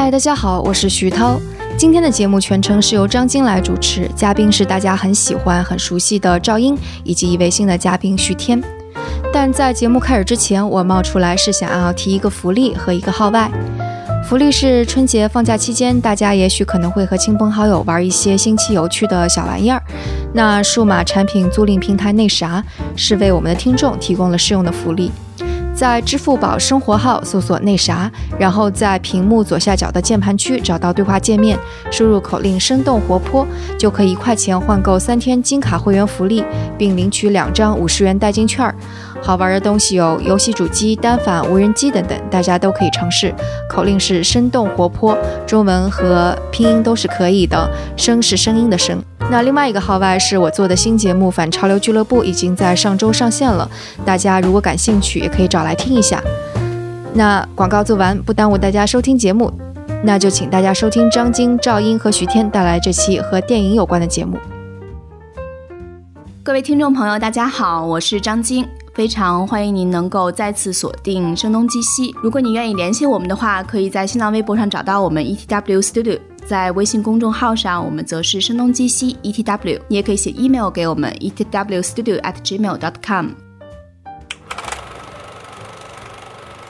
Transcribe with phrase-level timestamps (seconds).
[0.00, 1.40] 嗨，大家好，我是徐涛。
[1.76, 8.62] 今天的节目全程是由张晶来主持，嘉宾是大家很喜欢、很熟悉的赵英，以及一位新的嘉宾徐天。
[9.32, 13.50] 但在节目开始之前，我冒出来是想要提一个福利和一个号外。
[14.24, 19.82] 福利是春节放假期间，大家也许可能会和亲朋好友玩一些新奇有趣的小玩意儿。
[20.32, 25.10] 那数码产品租赁平台那啥是为我们的听众提供了适用的福利。
[25.78, 31.56] 在支付宝生活号搜索“那啥”，然后在屏幕左下角的键盘区找到对话界面，
[31.88, 33.46] 输入口令“生动活泼”，
[33.78, 36.44] 就可以一块钱换购三天金卡会员福利，
[36.76, 38.74] 并领取两张五十元代金券。
[39.22, 43.32] 好玩的东西有游戏主机、单反、无人机等等，大家都可以尝试。
[43.70, 49.00] 口令是“生动活泼”，中文和拼音都是可以的，“声”是声音的“声”。
[49.30, 53.70] 那另外一个号外是我做的新节目《反潮流俱乐部》，已经在上周上线了。
[54.02, 56.22] 大家如果感兴趣，也可以找来听一下。
[57.12, 59.52] 那广告做完，不耽误大家收听节目，
[60.02, 64.38] 那就请大家收听张晶、赵英和徐天带来这期和电影有关的节目。
[66.42, 72.14] 各位听众朋友，大家好，我是张晶，非常欢迎您能够再次锁定声东击西。
[72.22, 76.18] 如果你愿意联系我们的话，可以在新浪微博上找到我们 ETW Studio。
[76.48, 83.26] 在微信公众号上，我们则是声东击西 ETW，你也可以写 email 给我们 etwstudio@gmail.com。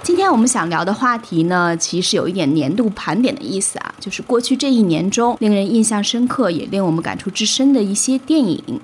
[0.03, 8.81] 今天我们想聊的话题呢，其实有一点年度盘点的意思啊，就是过去这一年中令人印象深刻，也令我们感触至深的一些电影。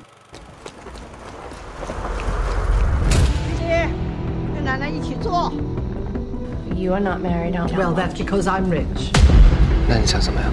[3.58, 3.88] 姐，
[4.54, 5.52] 跟奶奶一起坐。
[6.76, 7.80] You are not married, aren't you?
[7.80, 9.10] Well, that's because I'm rich.
[9.88, 10.52] 那你想怎么样？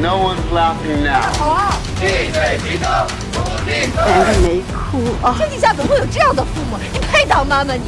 [0.00, 1.32] no one's laughing now.
[1.38, 5.34] 好啊替罪羊出头男的没哭啊。
[5.38, 6.76] 天底下怎么会有这样的父母？
[6.92, 7.82] 你配当妈吗你。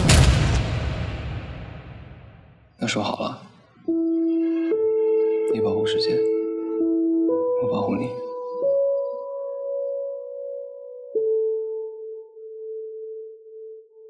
[2.78, 3.42] 那说好了
[5.52, 6.16] 你保护世界
[7.62, 8.08] 我保护你。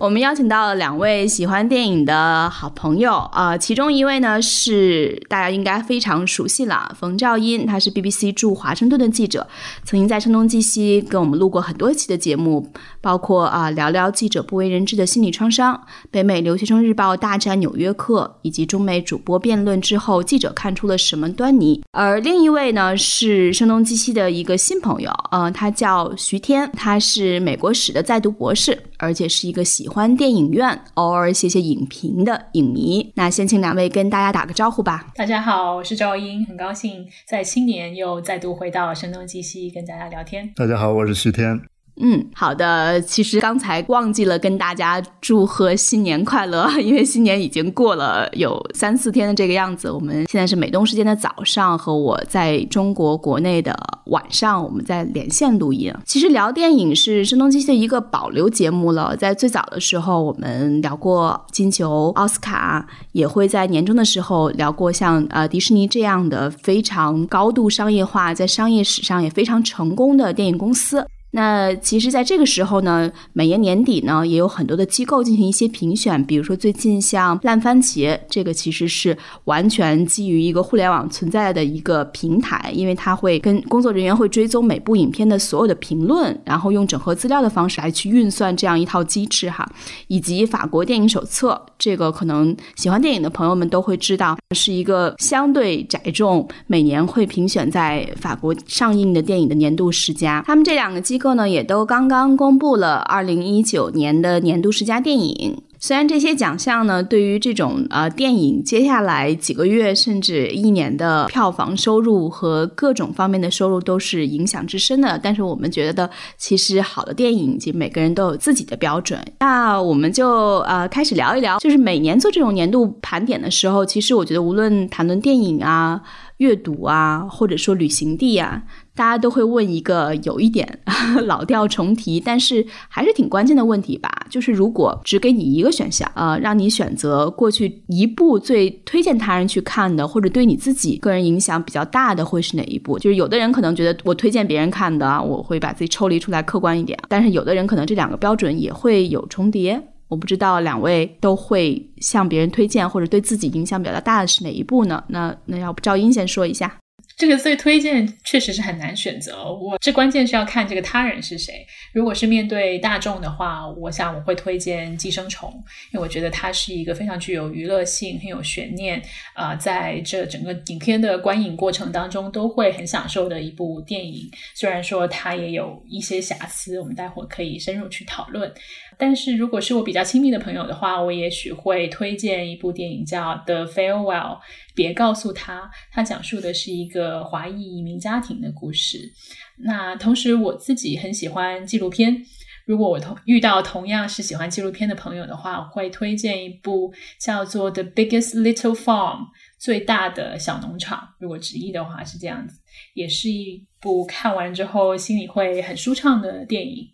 [0.01, 9.45] 我们邀请到了两位喜欢电影的好朋友啊、其中一位呢是大家应该非常熟悉了，冯兆英，他是 BBC 驻华盛顿的记者，
[9.83, 12.71] 曾经在声东击西跟我们录过很多期的节目，
[13.01, 15.81] 包括啊、聊聊记者不为人知的心理创伤、
[16.13, 21.83] 北美留学生日报大战纽约客，以及中美主播辩论之后记者看出了什么端倪。
[21.91, 33.11] 而另一位呢是声东击西的一个新朋友，呃，他叫徐天，他是美国史的在读博士，而且是一个喜欢电影院、偶尔写写影评的影迷。
[33.17, 35.07] 那先请两位跟大家打个招呼吧。
[35.17, 40.53] 大家好，我是赵英，很高兴在新年又再度回到声东击西跟大家聊天。
[40.55, 41.61] 大家好，我是徐天。
[42.01, 43.01] 嗯，好的。
[43.03, 49.91] 其实刚才忘记了跟大家祝贺新年快乐， 因为新年已经过了有三四天的这个样子。
[49.91, 53.77] 我们现在是美东时间的早上，和我在中国国内的
[54.07, 55.93] 晚上，我们在连线录音。
[56.05, 59.17] 其实聊电影是声东击西的一个保留节目了。
[59.17, 71.05] 在最早的时候，我们聊过金球、奥斯卡，也会在年终的时候聊过像呃迪士尼这样的非常高度商业化，在商业史上也非常成功的电影公司。
[71.31, 89.71] 那其实，在这个时候呢，每年年底呢，也有很多的机构进行一些评选，比如说最近像烂番茄，这个其实是完全基于一个互联网存在的一个平台，因为它会跟工作人员会追踪每部影片的所有的评论，然后用整合资料的方式来去运算这样一套机制哈，
[90.07, 100.43] 以及法国电影手册，这个可能喜欢电影的朋友们都会知道，是一个相对窄众，每年会评选在法国上映的电影的年度十佳。
[100.47, 105.61] 他们这两个机构呢，也都刚刚公布了二零一九年的年度十佳电影。
[105.81, 119.25] 虽然这些奖项呢，对于这种呃电影接下来几个月甚至一年的票房收入和各种方面的收入都是影响至深的，但是我们觉得其实好的电影，其实每个人都有自己的标准。
[119.39, 126.03] 那我们就呃开始聊一聊，就是每年做这种年度盘点的时候，其实我觉得无论谈论电影啊、
[126.39, 128.65] 阅读啊，或者说旅行地啊。
[128.99, 130.67] 大家都会问一个有一点
[131.27, 142.99] 老调重提，但是还是挺关键的问题吧，就是如果只给你一个选项，呃，让你选择过去一部最推荐他人去看的，或者对你自己个人影响比较大的，会是哪一部？
[142.99, 149.81] 就是有的人可能觉得我推荐别人看的，我会把自己抽离出来，客观一点，但是有的人可能这两个标准也会有重叠。
[150.09, 155.05] 我不知道两位都会向别人推荐或者对自己影响比较大的是哪一部呢？
[155.07, 156.75] 那那要不赵英先说一下。
[157.19, 161.67] 这个最推荐确实是很难选择，我这关键是要看这个他人是谁。
[161.93, 165.51] 如果是面对大众的话，我想我会推荐《寄生虫》，
[165.93, 169.03] 因为我觉得它是一个非常具有娱乐性、很有悬念
[169.35, 174.31] 啊，在这整个影片的观影过程当中都会很享受的一部电影。
[174.55, 178.55] 虽然说它也有一些瑕疵，我们待会儿可以深入去讨论。
[178.99, 184.37] 但是如果是我比较亲密的朋友的话，我也许会推荐一部电影叫《The Farewell》，
[184.75, 189.13] 别告诉他，它讲述的是一个华裔移民家庭的故事。
[189.59, 192.25] 那同时我自己很喜欢纪录片，
[192.67, 199.19] 如果我同遇到同样是喜欢纪录片的朋友的话，我会推荐一部叫做《The Biggest Little Farm》，
[199.59, 201.15] 最大的小农场。
[201.21, 202.61] 如果直译的话是这样子，
[202.95, 206.89] 也是一部看完之后心里会很舒畅的电影。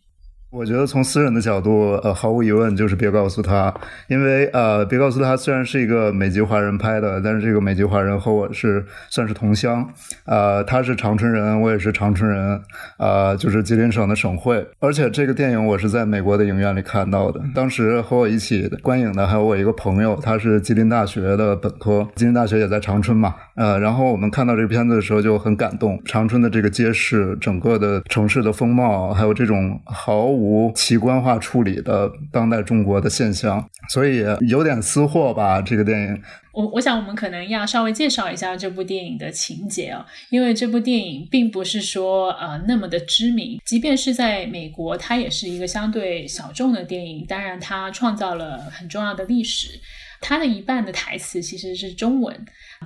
[0.54, 3.74] 我觉得从私人的角度，呃，毫无疑问就是别告诉他，
[4.06, 9.84] 因为呃，别告诉他虽然是一个美籍华人拍的，但是这个美籍华人和我是算是同乡，
[10.26, 12.60] 呃，他是长春人，我也是长春人，
[13.00, 30.44] 呃，就是吉林省的省会，而且这个电影我是在美国的影院里看到的，当时和我一起观影的还有我一个朋友，他是吉林大学的本科，吉林大学也在长春嘛，呃，然后我们看到这个片子的时候就很感动，长春的这个街市，整个的城市的风貌，还有这种毫无。
[30.44, 35.62] 无奇观化处理的当代中国的现象，所以有点私货吧。
[35.62, 47.25] 这个电影，我我想我们可能要稍微介绍一下这部电影的情节哦，因为这部电影并不是说呃那么的知名，即便是在美国，它也是一个相对小众的电影。
[47.26, 49.81] 当然，它创造了很重要的历史。
[50.20, 52.35] 它的一半的台词其实是中文，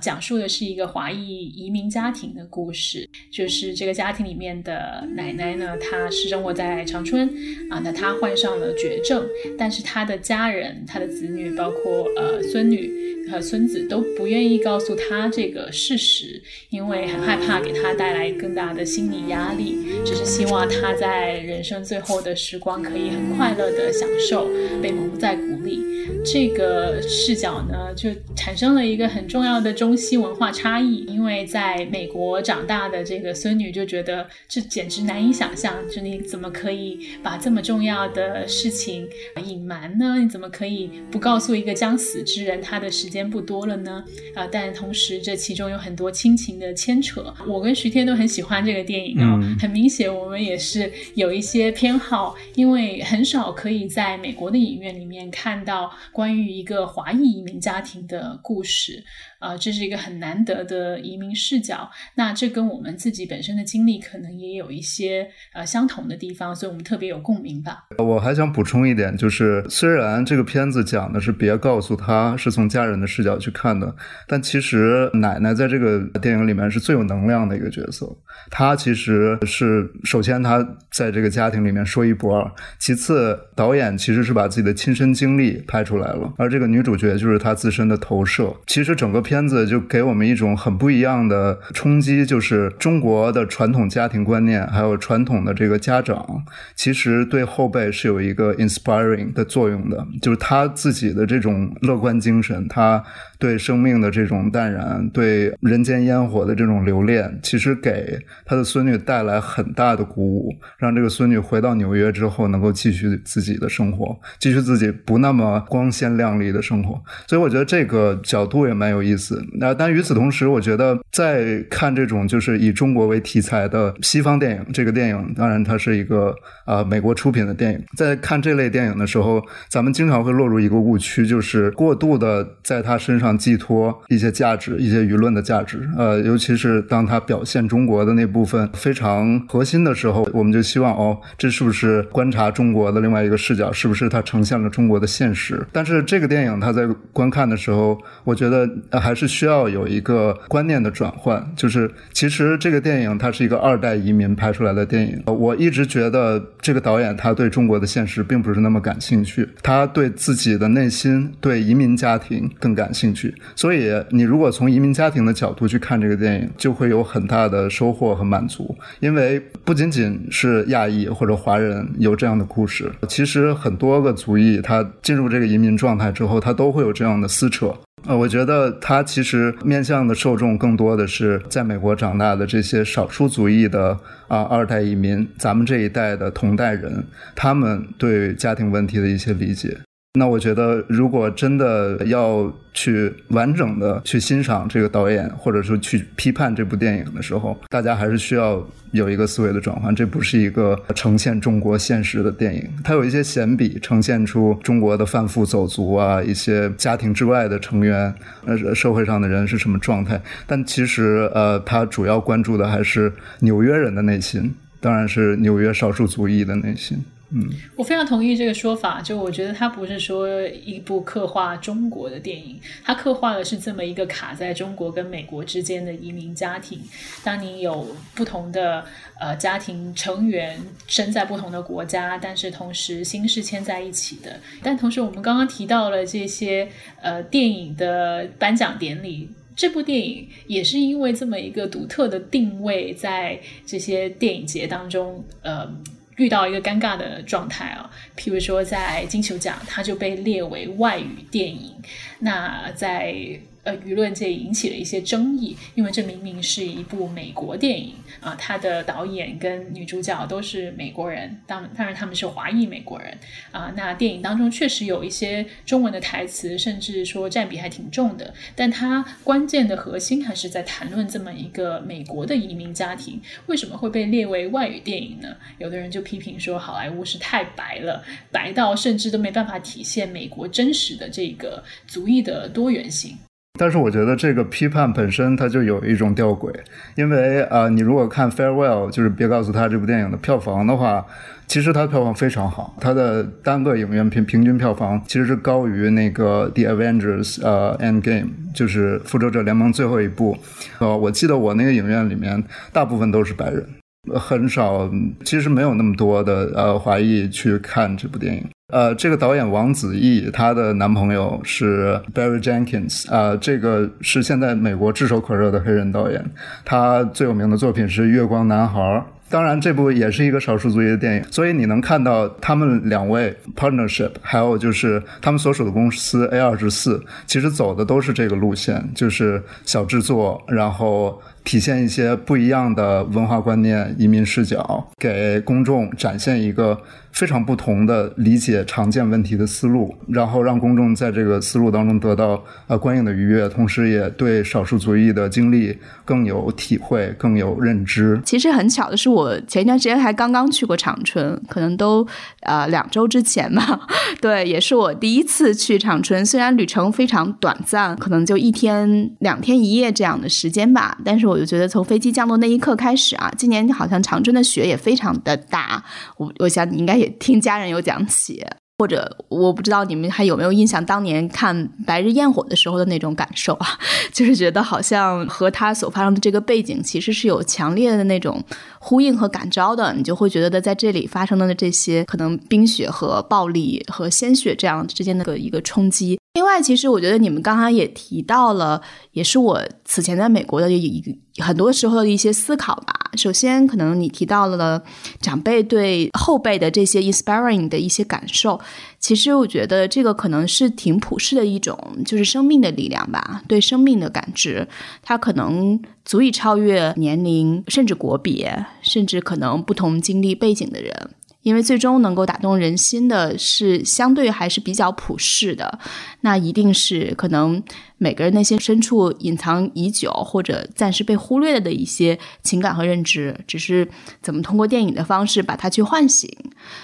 [0.01, 3.07] 讲述的是一个华裔移民家庭的故事。
[3.31, 7.27] 就是这个家庭里面的奶奶呢，她是生活在长春
[7.69, 9.25] 啊，那她患上了绝症，
[9.57, 24.47] 但是她的家人、她的子女，包括呃孙女和孙子都不愿意告诉她这个事实，因为很害怕给她带来更大的心理压力，只是希望她在人生最后的时光可以很快乐的享受，
[24.81, 25.79] 被蒙在鼓里。
[26.25, 31.05] 这个视角呢，就产生了一个很重要的中西文化差异。
[31.07, 39.07] 因为在美国长大的这个孙女就觉得这简直难以想象，就你怎么可以把这么重要的事情
[39.45, 40.19] 隐瞒呢？
[40.19, 44.03] 你怎么可以不告诉一个将死之人他的时间不多了呢？
[44.35, 44.47] 啊！
[44.51, 47.33] 但同时这其中有很多亲情的牵扯。
[47.47, 55.91] 我跟徐天都很喜欢这个电影啊，很明显我们也是有一些偏好，因为很少可以在美国的影院里面看到。
[56.11, 59.03] 关于一个华裔移民家庭的故事。
[59.39, 61.87] 啊，这这是一个很难得的移民视角。
[62.15, 67.83] 那这跟我们自己本身的经历可能也有一些呃相同的地方，所以我们特别有共鸣吧。
[67.99, 73.95] 我还想补充一点，就是虽然这个片子讲的是别告诉他是从家人的视角去看的，
[74.27, 78.11] 但其实奶奶在这个电影里面是最有能量的一个角色。
[78.49, 88.51] 她其实是首先她在这个家庭里面说一不二，其次导演其实是把自己的亲身经历拍出来了，而这个女主角就是她自身的投射。
[88.65, 89.19] 其实整个。
[89.19, 96.43] 片子就给我们一种很不一样的冲击，就是中国的传统家庭观念，还有传统的这个家长，
[96.75, 103.03] 其实对后辈是有一个 inspiring 的作用的，就是他自己的这种乐观精神，他。
[103.39, 117.01] 对生命的这种淡然，对人间烟火的这种留恋，其实给他的孙女带来很大的鼓舞，让这个孙女回到纽约之后，能够继续自己的生活，继续自己不那么光鲜亮丽的生活。
[117.27, 119.41] 所以我觉得这个角度也蛮有意思。
[119.53, 133.28] 那但与此同时，我觉得在看这种就是以中国为题材的西方电影，这个电影当然它是一个啊美国出品的电影，在看这类电影的时候，咱们经常会落入一个误区，就是过度的在他身上。
[133.37, 143.71] 寄托一些价值，一些舆论的价值，呃，尤其是当他表现中国的那部分非常核心的时候，我们就希望哦，这是不是观察中国的另外一个视角？
[143.71, 145.65] 是不是它呈现了中国的现实？
[145.71, 148.69] 但是这个电影它在观看的时候，我觉得
[148.99, 155.21] 还是需要有一个观念的转换，就是其实这个电影它是一个二代移民拍出来的电影。
[155.25, 163.18] 我一直觉得这个导演他对中国的现实并不是那么感兴趣，他对自己的内心，对移民家庭更感兴趣。
[163.19, 163.33] 趣。
[163.55, 168.75] 所以，你如果从移民家庭的角度去看这个电影，就会有很大的收获和满足。
[168.99, 177.73] 因为不仅仅是亚裔或者华人有这样的故事，其实很多个族裔他进入这个移民状态之后，他都会有这样的撕扯。
[178.07, 183.91] 呃，我觉得他其实面向的受众更多的是在美国长大的这些少数族裔的
[184.29, 187.03] 啊二代移民，咱们这一代的同代人，
[187.35, 189.77] 他们对家庭问题的一些理解。
[190.13, 199.95] 那我觉得，如果真的要去完整的去欣赏这个导演，或者说去批判这部电影的时候，大家还是需要有一个思维的转换。
[199.95, 208.11] 这不是一个呈现中国现实的电影，它有一些闲笔呈现出中国的贩夫走卒啊，一些家庭之外的成员，
[208.45, 210.19] 呃，社会上的人是什么状态。
[210.47, 216.97] 但其实，呃，他主要关注的还是纽约人的内心，当然是纽约少数族裔的内心。
[217.31, 219.01] 嗯，我非常同意这个说法。
[219.01, 226.81] 就我觉得它不是说一部刻画中国的电影，它刻画的是这么一个卡在中国跟美国之间的移民家庭。
[227.23, 228.83] 当你有不同的
[229.19, 234.39] 呃家庭成员生在不同的国家，但是同时心是牵在一起的。
[234.63, 236.67] 但同时，我们刚刚提到了这些
[236.99, 245.71] 呃电影的颁奖典礼，这部电影也是因为这么一个独特的定位，在这些电影节当中，呃。
[246.19, 251.73] 遇到一个尴尬的状态啊，譬如说在金球奖，它就被列为外语电影。
[252.19, 253.15] 那在
[253.63, 263.17] 呃舆论界引起了一些争议，因为这明明是一部美国电影啊，它的导演跟女主角都是美国人，当当然他们是华裔美国人
[263.51, 263.73] 啊。
[263.75, 275.35] 那电影当中确实有一些中文的台词，甚至说占比还挺重的，但它关键的核心还是在谈论这么一个美国的移民家庭为什么会被列为外语电影呢？
[275.57, 283.17] 有的人就批评说好莱坞是太白了，白到甚至都没办法体现美国真实的这个族裔的多元性。
[283.59, 286.49] 但是我觉得这个批判本身它就有一种吊诡，
[286.95, 291.05] 因为啊，你如果看《Farewell》，就是别告诉他这部电影的票房的话，
[291.45, 300.37] 其实它的票房非常好，它的单个影院平平均票房其实是高于那个《The Avengers》呃《End Game》，就是《复仇者联盟》最后一部。
[300.77, 303.67] 呃，我记得我那个影院里面大部分都是白人，
[304.15, 304.89] 很少，
[305.25, 308.45] 其实没有那么多的呃华裔去看这部电影。
[308.69, 316.23] 呃，这个导演王子异，她的男朋友是 Barry Jenkins，啊，这个是现在美国炙手可热的黑人导演，
[316.63, 318.79] 他最有名的作品是《月光男孩》，
[319.27, 331.19] 当然这部也是一个少数族裔的电影，所以你能看到他们两位 partnership，还有就是他们所属的公司 A 二十四，其实走的都是这个路线，就是小制作，然后。
[331.43, 336.79] 体现一些不一样的文化观念、移民视角，给公众展现一个
[337.11, 348.21] 非常不同的理解常见问题的思路，然后让公众在这个思路当中得到呃观影的愉悦，同时也对少数族裔的经历更有体会、更有认知。
[348.23, 352.05] 其实很巧的是，我前一段时间还刚刚去过长春，可能都
[352.41, 353.79] 呃两周之前吧。
[354.21, 361.28] 对，也是我第一次去长春，虽然旅程非常短暂，可能就一天、两天一夜这样的时间吧，但是。
[361.29, 365.83] 我就觉得从飞机降落那一刻开始啊，今年好像长春的雪也非常的大。
[366.17, 368.45] 我我想你应该也听家人有讲起。
[368.79, 371.53] 或者我不知道你们还有没有印象，当年看
[371.85, 373.67] 《白日焰火》的时候的那种感受啊，
[374.13, 378.41] 就是觉得好像和他所发生的这个背景其实是有强烈的那种
[378.79, 379.93] 呼应和感召的。
[379.93, 386.17] 你就会觉得在这里发生的这些可能冰雪和暴力和鲜血这样之间的一个冲击。
[386.35, 388.81] 另外，其实我觉得你们刚刚也提到了，
[389.11, 392.93] 也是我此前在美国的一个很多时候的一些思考吧。
[393.17, 394.81] 首先，可能你提到了
[395.19, 398.59] 长辈对后辈的这些 inspiring 的一些感受，
[398.99, 404.67] 其实我觉得这个可能是挺普世的一种，就是生命的力量吧，对生命的感知，
[405.01, 411.09] 它可能足以超越年龄，甚至国别，甚至可能不同经历背景的人。
[411.41, 415.79] 因为最终能够打动人心的是相对还是比较普世的，
[416.21, 417.63] 那一定是可能
[417.97, 423.87] 每个人内心深处隐藏已久或者暂时被忽略了的一些情感和认知，只是
[424.21, 426.29] 怎么通过电影的方式把它去唤醒。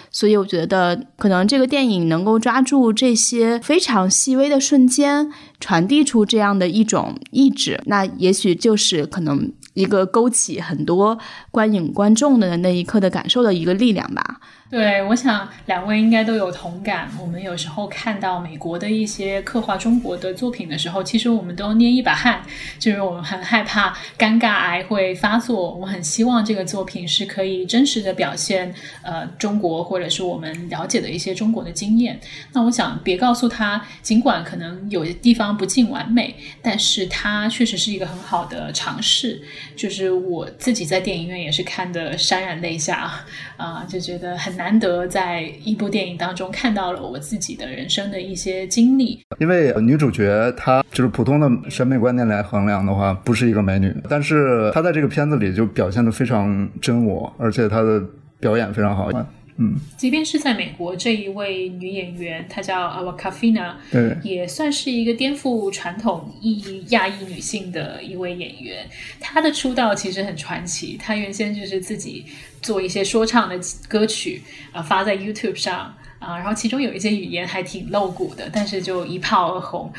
[0.09, 9.51] 所以我觉得，可能这个电影能够抓住这些非常细微的瞬间，传递出这样的一种意志，那也许就是可能。
[9.75, 11.17] 一个勾起很多
[11.51, 14.41] 观影观众的那一刻的感受的一个力量吧。
[14.67, 17.07] 对，我想两位应该都有同感。
[17.21, 22.41] 我们有时候看到美国的一些刻画中国的作品的时候，其实我们都捏一把汗，
[22.79, 25.75] 就是我们很害怕尴尬癌会发作。
[25.75, 32.19] 我很希望这个作品是可以真实的表现呃中国或者是我们了解的一些中国的经验。
[32.51, 39.39] 那我想别告诉他，尽管可能有的地方不尽完美，但是它确实是一个很好的尝试。
[39.75, 43.23] 就是我自己在电影院也是看的潸然泪下
[43.57, 44.55] 啊，就觉得很。
[44.55, 58.01] 难得在一部电影当中看到了我自己的人生的一些经历，因为女主角她就是普通的审美观念来衡量的话，不是一个美女，但是她在这个片子里就表现的非常真我，而且她的
[58.39, 59.09] 表演非常好。
[59.57, 68.85] 嗯，即便是在美国，这一位女演员她叫 Awkwafina，对，也算是一个颠覆传统意义亚裔女性的一位演员。
[69.21, 72.25] 她的出道其实很传奇，她原先就是自己
[72.65, 74.41] 做一些说唱的歌曲
[74.71, 79.93] 啊，发在 YouTube 上啊，然后其中有一些语言还挺露骨的，但是就一炮而红，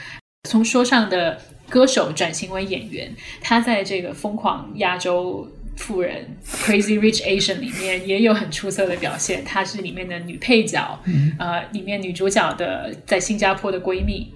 [0.48, 3.12] 从说唱的歌手转型为演员。
[3.40, 5.48] 她在这个疯狂亚洲。
[5.78, 6.26] 富人
[6.64, 10.98] 《Crazy Rich Asian》里面也有很出色的表现，她是里面的女配角，
[11.38, 14.32] 呃，里面女主角的在新加坡的闺蜜。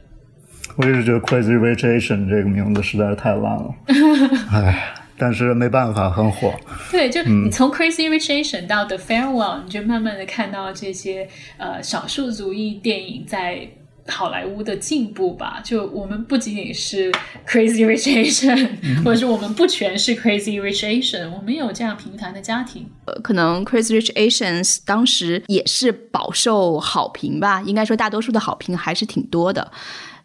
[0.77, 3.75] 我一直觉得《Crazy Rich Asian》这个名字实在是太烂了，
[4.53, 6.55] 哎，但是没办法，很火。
[6.91, 13.69] 对，就你从《Crazy Rich Asian》到《The Farewell》，你就慢慢的看到这些呃少数族裔电影在。
[14.09, 17.13] 好莱坞的进步吧，就我们不仅仅是
[17.47, 22.89] Crazy Rich Asian，或者是我们不全是 Crazy Rich Asian，我们有这样平凡的家庭。
[23.05, 29.71] 呃，可能 Crazy Rich Asians 当时也是饱受好评吧，应该说大多数的好评还是挺多的。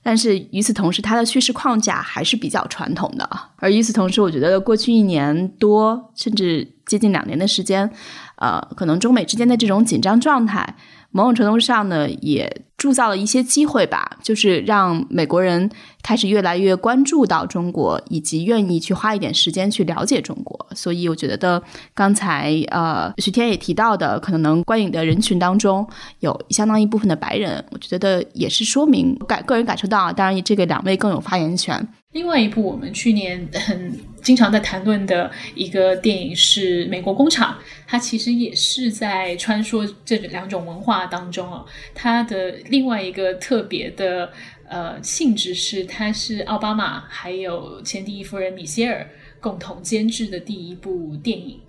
[0.08, 3.28] 但是与此同时，它的叙事框架还是比较传统的。
[3.56, 7.90] 而与此同时，我觉得过去一年多甚至接近两年的时间，
[8.36, 10.76] 呃，可能中美之间的这种紧张状态。
[11.16, 15.72] 某种程度上呢，也铸造了一些机会吧，就是让美国人
[16.04, 20.68] 开始越来越关注到中国，以及愿意去花一点时间去了解中国。
[20.76, 25.88] 所以我觉得，刚才呃徐天也提到的，可能观影的人群当中
[26.20, 31.88] 有相当一部分的白人，我觉得也是说明感个人感受到，当然这个两位更有发言权。
[32.16, 41.66] 另外一部我们去年 很经常在谈论的一个电影是《美国工厂》，它其实也是在穿梭这两种文化当中哦。
[41.94, 44.32] 它的另外一个特别的
[44.70, 49.06] 呃性质是，它是奥巴马还有前第一夫人米歇尔
[49.42, 51.60] 共同监制的第一部电影，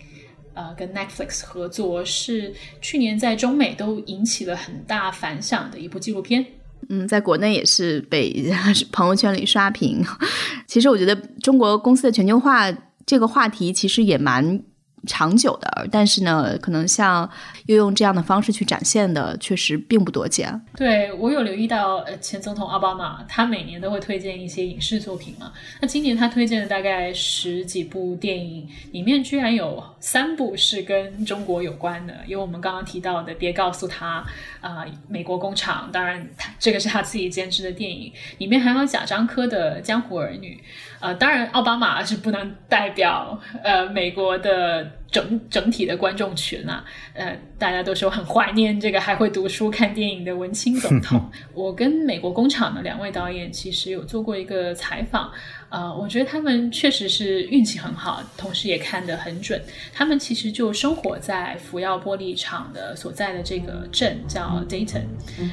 [0.55, 6.47] 呃，跟 Netflix 合作，是去年在中美都引起了很大反响的一部纪录片。
[6.89, 8.53] 嗯，在国内也是被
[8.93, 10.05] 朋友圈里刷屏。
[10.67, 12.73] 其实我觉得中国公司的全球化
[13.05, 14.63] 这个话题其实也蛮。
[15.07, 17.29] 长久的，但是呢，可能像
[17.67, 20.61] 又用这样的方式去展现的，确实并不多见。
[20.77, 25.53] 对我有留意到，呃，前总统奥巴马他每年都会推荐一些影视作品嘛。
[25.81, 34.25] 那今年他推荐的大概十几部电影，里面居然有三部是跟中国有关的，有我们刚刚提到的《别告诉他》
[34.67, 40.61] 啊，《美国工厂》，当然他这个是他自己监制的电影，里面还有贾樟柯的《江湖儿女》。
[41.01, 46.85] 呃，当然，奥巴马是不能代表呃美国的整整体的观众群啊。
[47.15, 51.31] 呃，大家都说很怀念这个还会读书看电影的文青总统。
[51.55, 55.31] 我跟美国工厂的两位导演其实有做过一个采访。
[55.69, 59.61] 呃，我觉得他们确实是运气很好，同时也看得很准。
[59.93, 65.07] 他们其实就生活在福耀玻璃厂的所在的这个镇，叫 Dayton，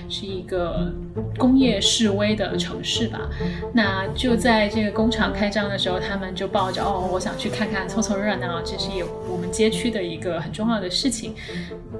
[0.07, 0.93] 是一个
[1.35, 3.27] 工业示威的城市吧。
[3.73, 11.33] 那就在这个工厂开张的时候，他们就抱着哦，我想去看看，凑凑热闹，这是有我街区的一个很重要的事情，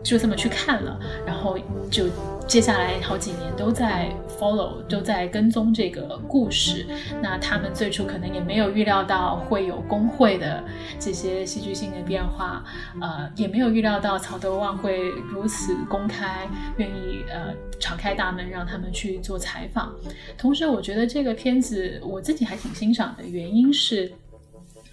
[0.04, 1.58] 就这么去看了，然后
[1.90, 2.06] 就。
[2.46, 6.86] 接下来好几年都在 follow，都在跟踪这个故事。
[7.22, 10.62] 那他们最初可能也没有预料到会有工会的
[11.00, 12.62] 这些戏剧性的变化，
[13.00, 19.96] 呃，也没有预料到曹德旺会如此公开，愿意呃敞开大门让他们去做采访。
[20.38, 24.12] 同时，我觉得这个片子我自己还挺欣赏的原因是。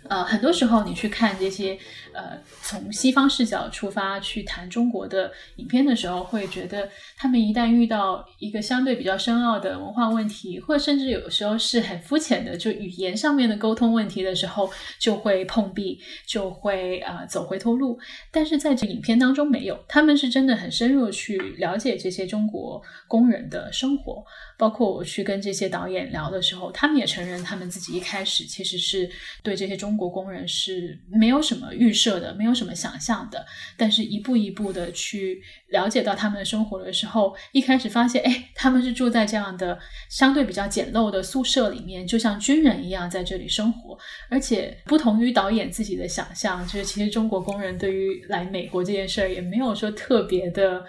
[0.08, 1.78] 呃，很多时候你去看这些
[2.20, 2.38] 呃
[2.70, 17.98] 从西方视角出发去谈中国的影片的时候，会觉得他们一旦遇到一个相对比较深奥的文化问题，或者甚至有时候是很肤浅的就语言上面的沟通问题的时候，就会碰壁，就会呃走回头路。
[18.30, 24.24] 但是在这影片当中没有，他们是真的很深入去了解这些中国工人的生活。
[24.56, 29.10] 包括我去跟这些导演聊的时候，他们也承认他们自己一开始其实是
[29.42, 29.90] 对这些中。
[30.00, 33.46] 国工人是没有什么预设的，没有什么想象的，
[33.78, 39.78] 但是一步一步的去了解到他们的生活的时候，一开始发现，哎，他们是住在这样的
[40.10, 50.84] 相对比较简陋的宿舍里面，就像军人一样在这里生活，而且不同于导演自己的想象，就是其实中国工人对于来美国这件事儿也没有说特别的。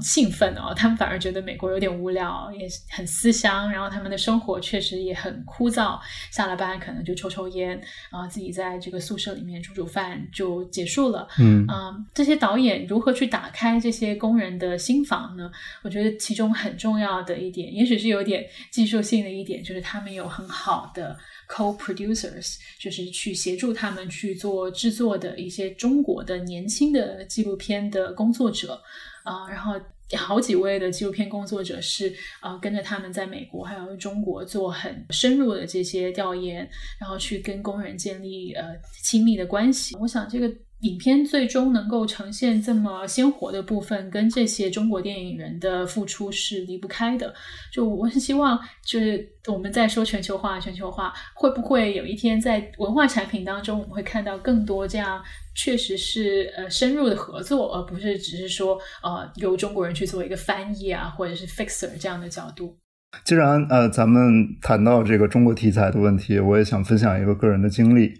[0.00, 3.70] 兴奋哦，他们反而觉得美国有点无聊，也很思乡。
[3.70, 5.98] 然后他们的生活确实也很枯燥，
[6.30, 7.70] 下了班可能就抽抽烟，
[8.10, 11.26] 然后自己在这个宿舍里面煮煮饭就结束了。
[11.38, 11.66] 嗯
[12.12, 15.50] 这些导演如何去打开这些工人的心房呢？
[15.82, 21.16] 我觉得其中很重要的一点，也许是有点技术性的一点，就是他们有很好的
[21.48, 28.82] co-producers，就是去协助他们去做制作的一些中国的年轻的纪录片的工作者。
[29.24, 29.80] 啊，然后
[30.14, 36.68] 好几位的纪录片工作者是呃跟着他们在美国还有中国做很深入的这些调研，
[37.00, 39.96] 然后去跟工人建立呃亲密的关系。
[40.00, 40.50] 我想这个。
[40.80, 47.32] 影片最终能够呈现这么鲜活的部分，跟这些中国电影人的付出是离不开的。
[47.72, 55.24] 就我是希望，就是我们在说全球化，全球化会不会有一天在文化产品当中，我们会看到更多这样
[55.54, 62.76] 确实是呃深入的合作，而不是只是说呃由中国人去做一个翻译啊，或者是 fixer 这样的角度。
[63.24, 64.22] 既然呃咱们
[64.60, 68.12] 谈到这个中国题材的问题，我也想分享一个个人的经历。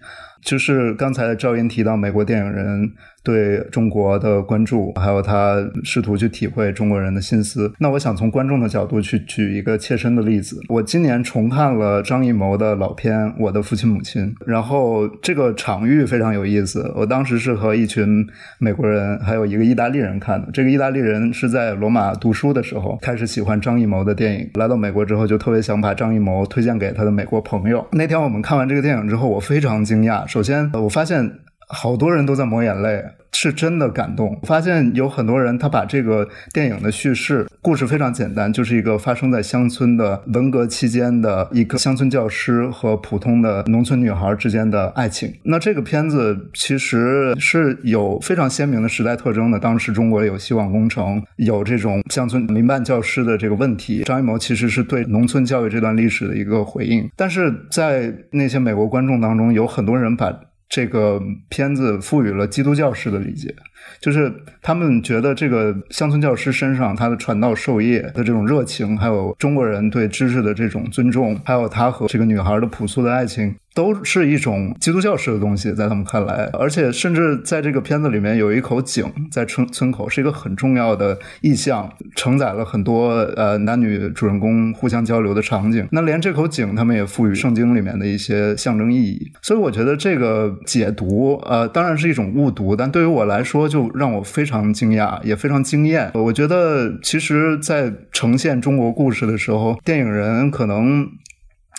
[0.44, 2.92] 就是刚才赵英提到美国电影人
[3.24, 7.72] 对中国的关注，还有他试图去体会中国人的心思。
[7.78, 10.60] 那我想从观众的角度去举一个切身的例子。
[10.68, 16.92] 我今年重看了张艺谋的老片《我的父亲母亲》，然后这个场域非常有意思。
[16.94, 18.26] 我当时是和一群
[18.58, 20.48] 美国人，还有一个意大利人看的。
[20.52, 27.86] 这个意大利人是在罗马读书的时候开始喜欢张艺谋的电影，来到美国之后就特别想把张艺谋推荐给他的美国朋友。
[27.92, 30.26] 那天我们看完这个电影之后，我非常惊讶。
[30.26, 31.30] 首先，我发现
[31.68, 33.04] 好多人都在抹眼泪。
[33.36, 34.38] 是真的感动。
[34.44, 45.34] 发现有很多人，他把这个电影的叙事故事非常简单，就是一个发生在乡村的文革期间的一个乡村教师和普通的农村女孩之间的爱情。
[45.42, 49.58] 那这个片子其实是有非常鲜明的时代特征的。
[49.58, 54.04] 当时中国有希望工程，有这种乡村民办教师的这个问题。
[54.04, 57.10] 张艺谋其实是对农村教育这段历史的一个回应。
[57.16, 60.32] 但是在那些美国观众当中，有很多人把。
[60.68, 63.54] 这个片子赋予了基督教式的理解。
[64.00, 76.48] 就是他们觉得这个乡村教师身上他的传道授业的这种热情，还有中国人对知识的这种尊重，还有他和这个女孩的朴素的爱情，都是一种基督教式的东西，在他们看来。
[76.52, 85.86] 而且甚至在这个片子里面有一口井在村村口，是一个很重要的意象，承载了很多呃男女主人公互相交流的场景。
[85.90, 89.32] 那连这口井，他们也赋予圣经里面的一些象征意义。
[89.42, 93.64] 所以我觉得这个解读，呃，当然是一种误读，但对于我来说。
[93.74, 96.10] 就让我非常惊讶，也非常惊艳。
[96.14, 101.08] 我觉得，其实，在呈现中国故事的时候，电影人可能。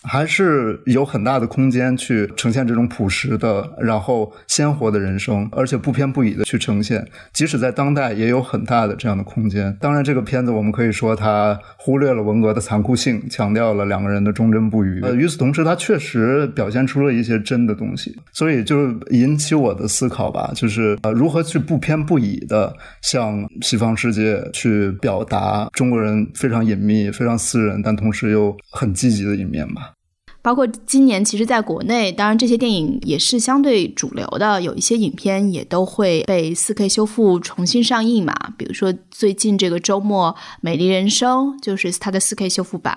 [0.08, 7.06] 还是有很大的空间去呈现这种朴实的，然后鲜活的人生，而且不偏不倚的去呈现。
[7.34, 9.76] 即使在当代，也有很大的这样的空间。
[9.82, 15.02] 当然，这个片子我们可以说它忽略了文革的残酷性，强调了两个人的忠贞不渝。
[15.02, 29.92] 呃，与此同时，它确实表现出了一些真的东西，所以就是引起我的思考吧，就是呃，如何去不偏不倚的向西方世界去表达中国人非常隐秘、非常私人，但同时又很积极的一面吧。
[30.46, 38.32] 包括今年，其实在国内，当然这些电影也是相对主流的，有一些影片也都会被四 K 修复重新上映嘛。
[38.56, 40.30] 比如说最近这个周末，
[40.62, 42.96] 《美丽人生》就是它的四 K 修复版，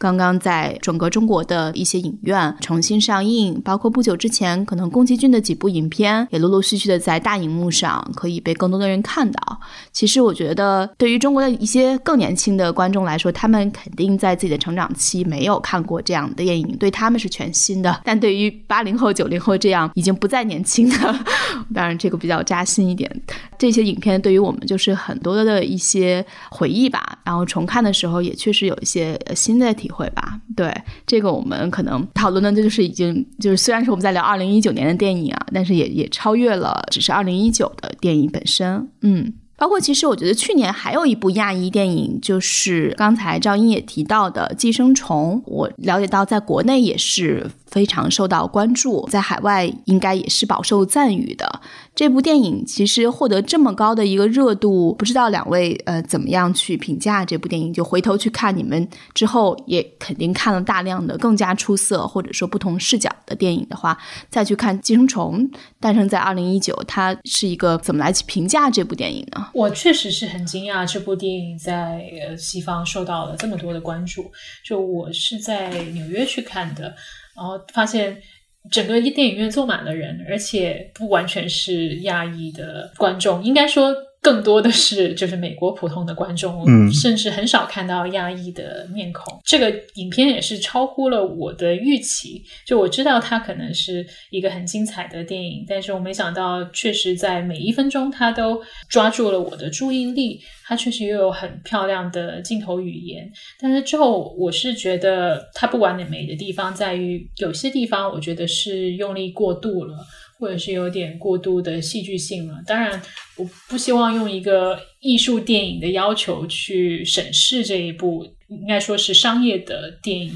[0.00, 3.60] 刚刚在整个中国的一些影院重新上映。
[3.62, 9.60] 包括不久之前，可能宫崎骏的几部影片也陆陆续续的在大荧幕上可以被更多的人看到。
[9.92, 16.90] 其实我觉得，对于中国的一些更年轻的观众来说，他们肯定在自己的成长期没有看过这样的电影，对。
[16.90, 20.96] 他们是全新的， 但对于八零后、九零后这样已经不再年轻的，
[21.74, 23.10] 当然这个比较扎心一点。
[23.56, 30.40] 这些影片对于我们就是很多的一些回忆吧，然后重看的时候也确实有一些新的体会吧。
[30.56, 30.72] 对
[31.06, 38.88] 这个，我们可能讨论的这就是已经就是虽然是我们在聊二零一九年的电影啊，但是也也超越了只是二零一九的电影本身。
[39.02, 39.32] 嗯。
[39.56, 51.60] 包括其实我觉得去年还有一部亚裔电影，就是刚才赵英也提到的《寄生虫》，我了解到在国内也是非常受到关注，在海外应该也是饱受赞誉的。
[51.94, 57.72] 这部电影其实获得这么高的一个热度，不知道两位呃怎么样去评价这部电影？
[57.72, 63.96] 就回头去看你们之后，也肯定看了大量的更加出色或者说不同视角的电影的话，
[64.28, 65.40] 再去看《寄生虫》
[65.78, 69.48] 诞生在二零一九，它是一个怎么来去评价这部电影呢？
[69.52, 72.02] 我确实是很惊讶，这部电影在
[72.38, 74.30] 西方受到了这么多的关注。
[74.64, 76.94] 就我是在纽约去看的，
[77.40, 78.22] 然后发现
[78.70, 83.92] 整个电影院坐满了人，而且不完全是亚裔的观众，应该说。
[84.22, 89.40] 更多的是就是美国普通的观众，嗯甚至很少看到亚裔的面孔。
[89.44, 92.42] 这个影片也是超乎了我的预期。
[92.66, 100.40] 就我知道它可能是一个很精彩的电影，但是我没想到，确实在每一分钟它都抓住了我的注意力。
[100.66, 103.28] 它确实又有很漂亮的镜头语言，
[103.58, 109.96] 但是之后我是觉得它不完美的地方在于，有些地方我觉得是用力过度了。
[110.40, 112.54] 或者是有点过度的戏剧性了。
[112.66, 113.00] 当然，
[113.36, 120.32] 我不希望用一个艺术电影的要求去审视这一部，应该说是商业的电影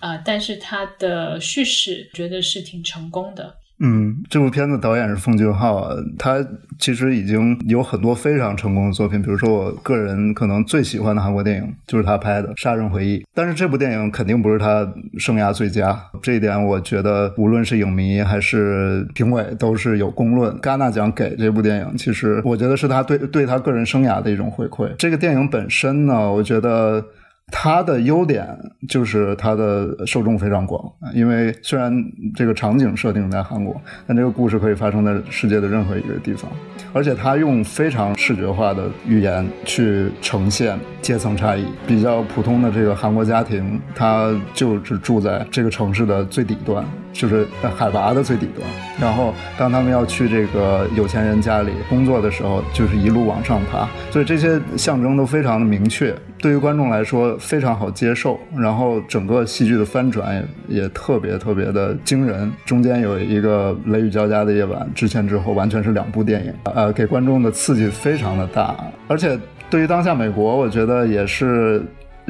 [0.00, 3.56] 啊、但是它的叙事觉得是挺成功的。
[3.80, 5.88] 嗯，这部片子导演是奉俊昊，
[6.18, 6.44] 他
[6.78, 14.86] 其实已经有很多非常成功的作品，比如说我个人可能最喜欢的韩国电影就是他拍的《杀人回忆》，但是这部电影肯定不是他
[15.18, 20.52] 生涯最佳，这一点我觉得无论是影迷还是评委都是有公论。
[20.60, 24.92] 戛纳奖给这部电影，其实我觉得是他对对他个人生涯的一种回馈。
[24.96, 27.04] 这个电影本身呢，我觉得。
[27.50, 28.46] 它的优点
[28.88, 30.82] 就是它的受众非常广，
[31.14, 31.92] 因为虽然
[32.34, 36.50] 这个场景设定在韩国，但这个故事可以发生在世界的任何一个地方，
[36.92, 41.66] 而且它用非常视觉化的语言去呈现阶层差异。
[41.86, 48.68] 比较普通的这个韩国家庭，他就是住在这个城市的最底端，就是海拔的最底端。
[49.00, 53.88] 然后当他们要去这个有钱人家里工作的时候，就是一路往上爬。
[54.10, 58.38] 所以这些象征都非常的明确，对于观众来说非常好接受。
[58.56, 60.34] 然后整个戏剧的翻转
[60.68, 62.50] 也也特别特别的惊人。
[62.64, 71.82] 中间有一个雷雨交加的夜晚，之前之后完全是两部电影，呃，给观众的刺激非常的大，而且对于当下美国，我觉得也是。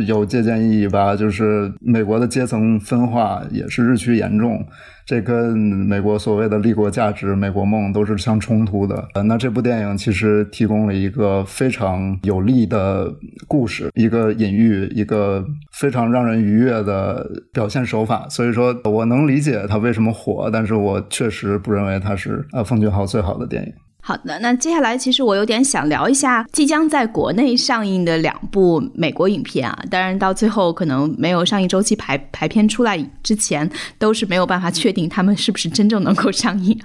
[0.07, 4.65] 有借鉴意义吧，就是美国的阶层分化也是日趋严重，
[5.09, 9.09] 这跟美国所谓的立国价值、美国梦都是相冲突的。
[9.15, 13.11] 呃，那这部电影其实提供了一个非常有力的
[13.47, 15.43] 故事，一个隐喻，一个
[15.73, 18.29] 非常让人愉悦的表现手法。
[18.29, 23.73] 所以说我能理解它为什么火，但是我确实不认为它是呃奉俊昊最好的电影。
[24.09, 36.81] 好的，那接下来其实我有点想聊一下即将在国内上映的两部美国影片啊，当然到最后可能没有上映周期排排片出来之前，都是没有办法确定他们是不是真正能够上映，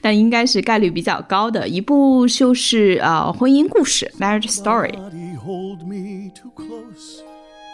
[0.00, 4.94] 但应该是概率比较高的一部就是呃婚姻故事 （Marriage Story）。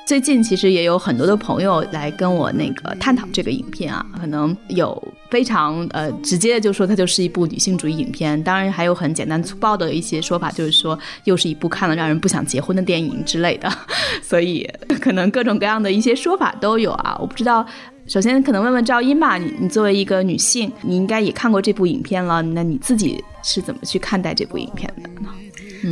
[0.07, 13.73] 最近其实也有很多的朋友来跟我那个探讨这个影片啊，可能有非常呃直接的就说它就是一部女性主义影片，当然还有很简单粗暴的一些说法，就是说又是一部看了让人不想结婚的电影之类的，
[14.23, 14.69] 所以
[15.01, 17.17] 可能各种各样的一些说法都有啊。
[17.19, 17.67] 我不知道，
[18.07, 25.31] 首先可能问问赵英吧，你你作为一个女性，你应该也看过这部影片了，那你自己是怎么去看待这部影片的呢？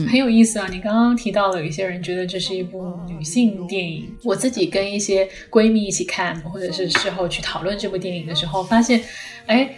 [0.09, 0.68] 很有意思啊！
[0.71, 9.01] 你刚刚提到了有一些人觉得这是一部女性电影，我自己跟一些闺蜜一起看，或者是事后去讨论这部电影的时候，发现，
[9.47, 9.75] 哎，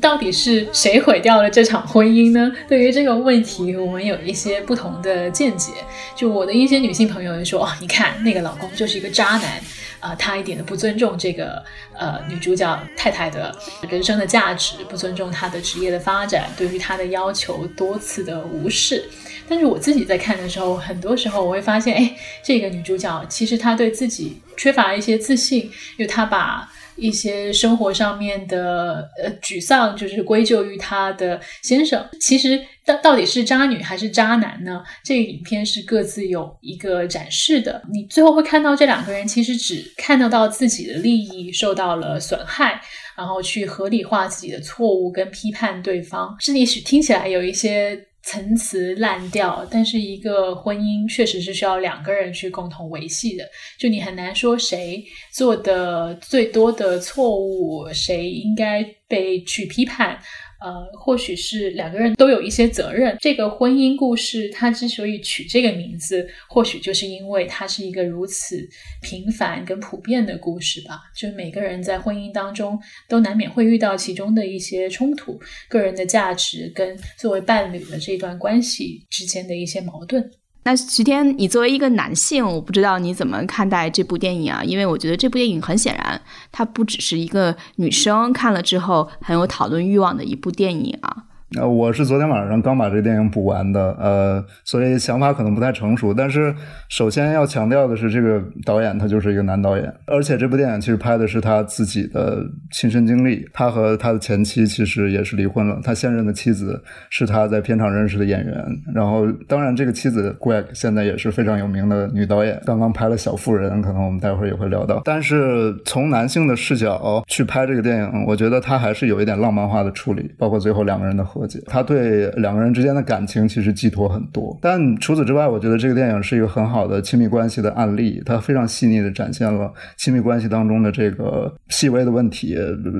[0.00, 2.52] 到底是谁毁掉了这场婚姻呢？
[2.68, 5.72] 对于这个问题，我们有一些不同的见解。
[6.14, 9.60] 就我的一些女性朋友就说，哦，你看那个老公就是一个渣男。
[9.98, 11.60] 啊、他一点都不尊重这个
[11.92, 13.52] 呃女主角太太的
[13.88, 19.08] 人生的价值，不尊重她的职业的发展，对于她的要求多次的无视。
[19.48, 32.04] 但是我自己在看的时候，很多时候我会发现，哎，这个女主角其实她对自己缺乏一些自信，因为她把一些生活上面的呃沮丧，就是归咎于她的先生。
[32.20, 34.82] 其实到到底是渣女还是渣男呢？
[35.04, 37.82] 这个影片是各自有一个展示的。
[37.92, 42.80] 你最后会看到这两个人其实只看得到自己的利益受到了损害，
[43.16, 46.34] 然后去合理化自己的错误跟批判对方。
[46.40, 48.06] 这里许听起来有一些。
[48.26, 53.48] 陈词滥调，但是一个婚姻确实是需要两个人去共同维系的。
[53.78, 60.18] 就你很难说谁做的最多的错误，谁应该被去批判。
[60.66, 63.16] 呃，或许是两个人都有一些责任。
[63.20, 68.68] 这个婚姻故事，它之所以取这个名字，或许就是因为它是一个如此
[69.00, 71.02] 平凡跟普遍的故事吧。
[71.16, 72.76] 就每个人在婚姻当中
[73.08, 80.28] 都难免会遇到其中的一些冲突，个人的价值跟作为伴侣的这段关系之间的一些矛盾。
[80.66, 84.64] 那徐天，你作为一个男性，我不知道你怎么看待这部电影啊？
[84.64, 91.25] 因为我觉得这部电影很显然，它不只是一个女生看了之后很有讨论欲望的一部电影啊。
[91.54, 96.12] 呃，我是昨天晚上刚把这电影补完的，呃，所以想法可能不太成熟。
[96.12, 96.52] 但是
[96.88, 103.48] 首先要强调的是，这个导演他就是一个男导演，而且这部电影其实拍的是他自己的亲身经历。
[103.52, 108.64] 他和他的前妻其实也是离婚了，他现任的妻子是他在片场认识的演员。
[108.92, 115.00] 然后，当然这个妻子 Greg 现在也是非常有名的女导演，刚刚拍了《小妇人》，可能我们待会儿也会聊到。
[115.04, 121.60] 但是从男性的视角去拍这个电影，我觉得他还是有一点浪漫化的处理，包括最后两个人的和解。
[121.66, 128.22] 他对两个人之间的感情其实寄托很多，但除此之外，我觉得这个电影是一个很好的亲密关系的案例。
[128.24, 132.56] 它非常细腻的展现了亲密关系当中的这个细微的问题。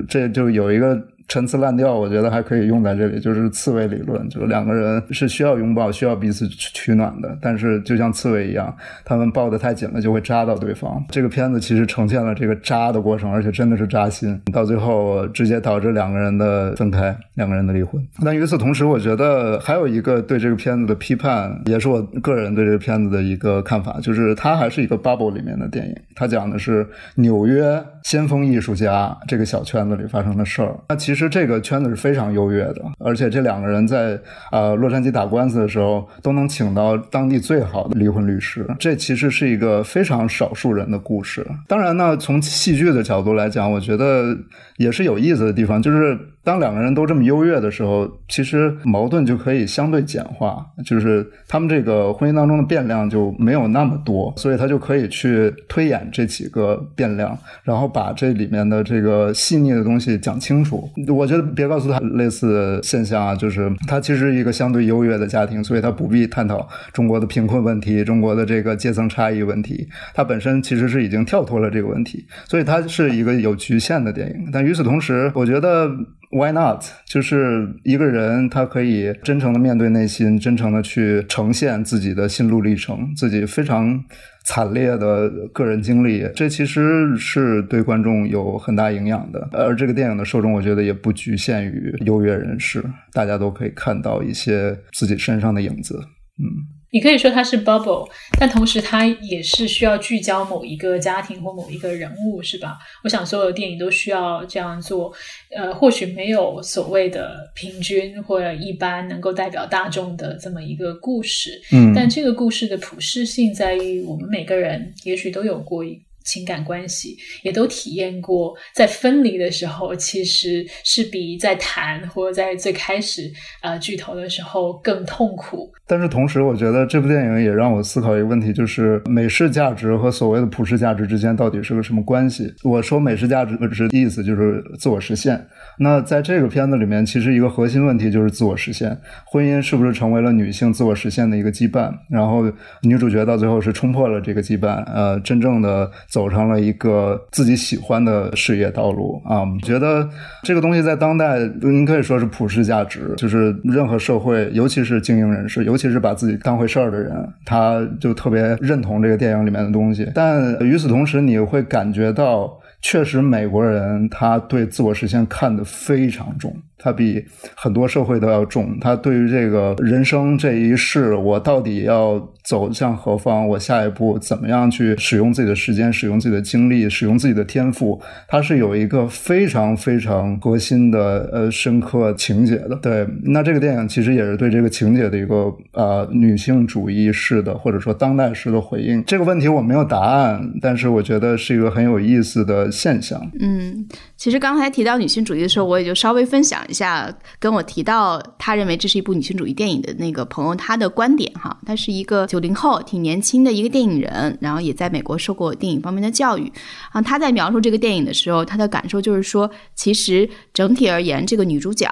[0.07, 1.01] 这就有一个。
[1.27, 11.03] 陈词滥调，我觉得还可以用在这里，就是刺猬理论，就是两个人是需要拥抱、需要彼此取暖的，但是就像刺猬一样，他们抱得太紧了就会扎到对方。
[11.09, 18.01] 这个片子其实呈现了这个扎的过程，而且真的是扎心，到最后直接导致两个人的分开，两个人的离婚。
[18.23, 30.73] 但与此同时，我觉得还有一个对这个片子的批判，也是我个人对这个片子的一个看法，就是它还是一个 bubble 里面的电影，它讲的是纽约先锋艺术家这个小圈子里发生的事儿。
[30.87, 31.16] 那其实。
[31.17, 34.19] 其实这个圈子是非常优越的，而且这两个人在
[34.51, 38.63] 呃洛杉矶打官司的时候，都能请到当地最好的离婚律师。
[38.77, 41.43] 这其实是一个非常少数人的故事。
[41.67, 44.37] 当然呢，从戏剧的角度来讲，我觉得
[44.77, 46.17] 也是有意思的地方，就是。
[46.47, 60.89] 当两个人都这么优越的时候，其实矛盾就可以相对简化，就是他们这个婚姻当中的变量就没有那么多，所以他就可以去推演这几个变量，然后把这里面的这个细腻的东西讲清楚。
[61.09, 74.49] 我觉得别告诉他类似现象啊，就是他其实一个相对优越的家庭，所以他不必探讨中国的贫困问题、中国的这个阶层差异问题，他本身其实是已经跳脱了这个问题，所以他是一个有局限的电影。
[74.53, 75.89] 但与此同时，我觉得。
[76.29, 76.83] Why not？
[77.05, 84.03] 就是一个人，他可以真诚的面对内心，真诚的去呈现自己的心路历程，自己非常
[84.43, 86.29] 惨烈的个人经历。
[86.35, 89.47] 这其实是对观众有很大营养的。
[89.53, 95.97] 而这个电影的受众，我觉得也不局限于优越人士，大家都可以看到一些自己身上的影子。
[96.39, 96.76] 嗯。
[96.91, 102.77] 你可以说它是 bubble，但同时它也是需要聚焦某一个家庭或某一个人物，是吧？
[103.03, 105.13] 我想所有电影都需要这样做。
[105.55, 116.01] 呃，或许没有所谓的平均或者一般能够代表大众的这么一个故事，嗯，但这个故事的普适性在于我们每个人也许都有过一。
[116.27, 125.71] 情感关系也都体验过，在分离的时候，其实是比在谈或者在最开始呃剧头的时候更痛苦。
[125.87, 132.53] 但是同时，我觉得这部电影也让我思考一个问题，就是美式价值和所谓的普世价值之间到底是个什么关系？
[132.63, 135.47] 我说美式价值的意思就是自我实现。
[135.79, 138.99] 那在这个片子里面，其实一个核心问题就是自我实现。
[139.25, 141.93] 婚姻是不是成为了女性自我实现的一个羁绊？
[142.09, 142.43] 然后
[142.81, 149.57] 女主角到最后是冲破了这个羁绊，呃，真正的走上了一个自己喜欢的事业道路啊我。
[149.61, 150.09] 觉得
[150.41, 157.13] 这个东西在当代，您可以说是普世价值，就是任何社会，尤其是精英人士，尤其是把自己当回事儿的人，
[157.45, 160.09] 他就特别认同这个电影里面的东西。
[160.15, 162.51] 但与此同时，你会感觉到。
[162.79, 166.55] 确实，美国人他对自我实现看得非常重。
[166.77, 167.23] 它比
[167.55, 173.47] 很多社会都要重，它对于这个人生这一世，我到底要走向何方？
[173.47, 178.01] 我下一步怎么样去使用自己的时间、使用自己的精力、使用自己的天赋？
[178.27, 182.75] 它是有一个非常非常核心的呃深刻情节的。
[182.81, 189.03] 对，那这个电影其实也是对这个情节的一个呃女性主义式的或者说当代式的回应。
[189.05, 193.19] 这个问题我没有答案，但是我觉得是一个很有意思的现象。
[193.39, 193.85] 嗯。
[194.15, 201.57] 其实刚才提到女性主义的时候，我也就稍微分享一下，跟我提到他认为这是一部女性主义电影的那个朋友他的观点哈。
[201.65, 206.51] 他是一个九零后，挺年轻的一个电影人，然后也在美国受过电影方面的教育。
[206.91, 211.89] 啊，他在描述这个电影的时候，他的感受就是说，其实整体而言，这个女主角。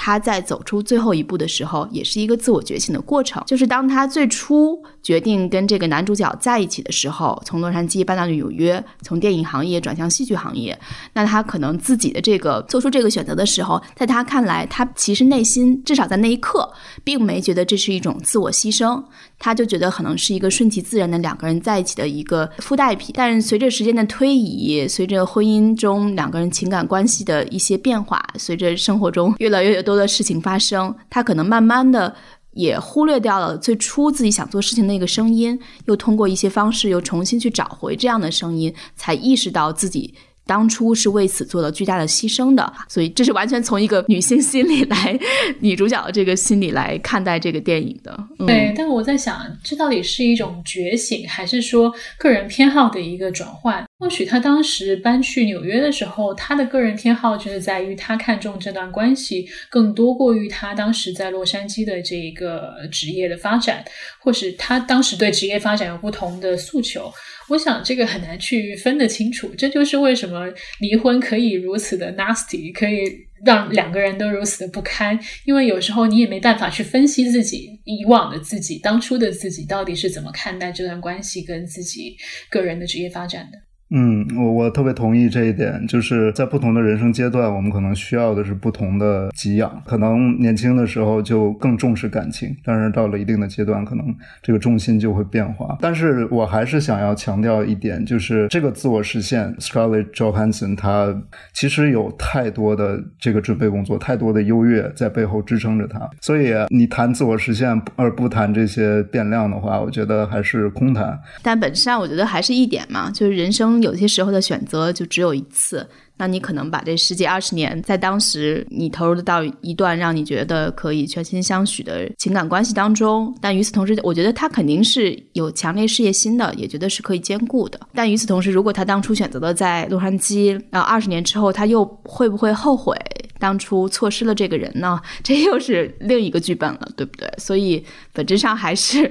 [0.00, 3.42] 他在走出最后一步的时候，也是一个自我觉醒的过程。
[3.46, 10.78] 就是当他最初决定跟这个男主角在一起的时候，从洛杉矶搬到纽约，从电影行业转向戏剧行业，
[11.12, 16.70] 那他可能自己的这个做出这个选择的时候，在他看来，他其实内心至少在那一刻，
[17.02, 19.02] 并没觉得这是一种自我牺牲。
[19.38, 32.14] 他就觉得可能是一个顺其自然的两个人在一起的一个附带品，但随着时间的推移，随着婚姻中两个人情感关系的一些变化，随着生活中越来越多的事情发生，他可能慢慢的。
[32.54, 40.12] 也忽略掉了最初自己想做事情的那个声音，又通过一些方式又重新去找回这样的声音，才意识到自己。
[40.48, 45.18] 当初是为此做了巨大的牺牲的，所以这是完全从一个女性心理来，
[45.60, 48.18] 女主角的这个心理来看待这个电影的。
[48.46, 53.84] 对，但我在想，这到底是一种觉醒，还是说个人偏好的一个转换？
[53.98, 63.84] 或许他当时搬去纽约的时候，他的个人偏好就是在于他看重这段关系更多过于他当时在洛杉矶的这一个职业的发展，
[64.20, 67.12] 或是他当时对职业发展有不同的诉求。
[67.48, 70.46] 我想这个很难去分得清楚，这就是为什么
[70.80, 73.00] 离婚可以如此的 nasty，可以
[73.44, 82.16] 让两个人都如此的不堪，因为有时候你也没办法去分析自己以往的自己、当初的自己到底是怎么看待这段关系跟自己
[82.48, 83.67] 个人的职业发展的。
[83.90, 89.82] 嗯，我我特别同意这一点，就是在不同的人生阶段，我们可能需要的是不同的给养。
[89.86, 95.78] 可能年轻的时候就更重视感情，但是到了一定的阶段，可能这个重心就会变化。
[95.80, 101.22] 但是我还是想要强调一点，就是这个自我实现，Scarlett Johansson 他
[101.54, 106.06] 其实有太多的这个准备工作，太多的优越在背后支撑着他。
[106.20, 111.18] 所以你谈自我实现而不谈这些变量的话，我觉得还是空谈。
[111.42, 113.77] 但本质上，我觉得还是一点嘛，就是人生。
[113.82, 115.88] 有些时候的选择就只有一次，
[116.18, 127.80] 那你可能把这十几二十年，在当时你投入到一段让你觉得可以全心相许的情感关系当中，但与此同时，我觉得他肯定是有强烈事业心的，也觉得是可以兼顾的。
[127.94, 132.94] 但与此同时，如果他当初选择了在洛杉矶，然后二十年之后，他又会不会后悔？
[133.40, 137.32] 当初错失了这个人呢，这又是另一个剧本了，对不对？
[137.38, 139.08] 所以本质上还是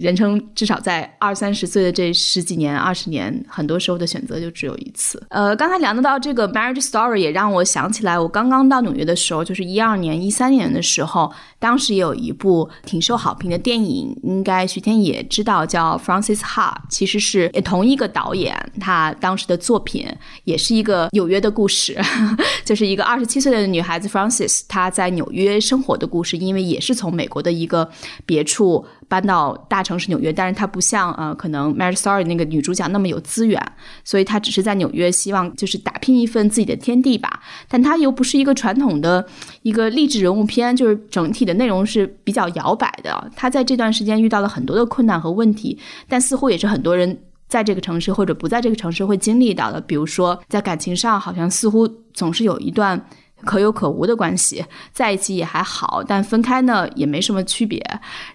[0.00, 5.22] 人生至少在二三十岁的这十几年、二十年，很多时候的选择就只有一次。
[5.30, 20.08] 呃，刚才聊到这个《Marriage Story》，也让我想起来，我刚刚到纽约的时候，就是一二年、一三年的时候，当时也有一部挺受好评的电影，应该徐天也知道，叫《Francis Ha》，其实是同一个导演，他当时的作品
[20.42, 21.96] 也是一个纽约的故事，
[22.64, 23.44] 就是一个二十七。
[23.44, 27.86] 岁的女孩子 f r a n c i s 她在纽约生活的故事，因为也是从美国的一个
[28.24, 28.82] 别处
[29.14, 33.64] 搬到大城市纽约，但是她不像呃，可能《Marriage Story》那个女主角那么有资源，
[34.02, 37.40] 所以她只是在纽约希望就是打拼一份自己的天地吧。
[37.68, 39.24] 但她又不是一个传统的
[39.62, 43.30] 一个励志人物片，就是整体的内容是比较摇摆的。
[43.36, 47.16] 她在这段时间遇到了很多的困难和问题，但似乎也是很多人。
[47.46, 53.00] 在这个城市或者不在这个城市会经历到的，比如说在感情上，好像似乎总是有一段
[53.44, 57.80] 可有可无的关系，在一起也还好，但分开呢也没什么区别。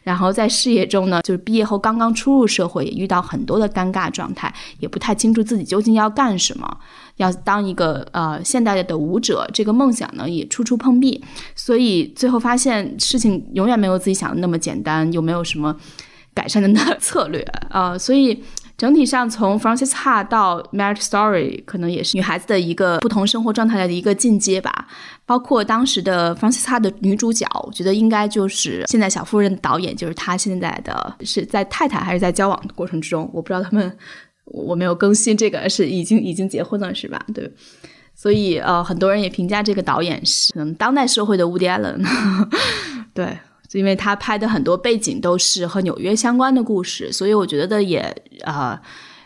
[0.04, 6.78] 然后在事业中呢，就是毕业后刚刚初入社会，也遇到很多的尴尬状态，也不太清楚自己究竟要干什么，
[7.18, 11.24] 要当一个呃现代的舞者，这个梦想呢也处处碰壁，
[11.56, 15.76] 所以最后发现事情永远没有自己想的那么简单，又没有什么
[16.34, 18.44] 改善的 策略啊，所以。
[18.80, 24.88] 整体上，从 Francis Ha 到 Marriage Story，可能也是女孩子的一个不同生活状态的一个进阶吧。
[25.26, 33.98] 包括当时的 Francis Ha 的女主角，我觉得应该就是现在小夫人的导演，就是她现在的是在太太还是在交往的过程之中，我不知道他们，
[34.46, 37.22] 我没有更新这个是已经已经结婚了是吧？
[37.36, 37.52] 对，
[38.16, 42.02] 所以呃，很多人也评价这个导演是能当代社会的 Woody Allen，
[43.14, 43.38] 对。
[43.70, 48.00] 就因为他拍的很多背景都是和纽约相关的故事，所以我觉得也
[48.44, 48.78] 呃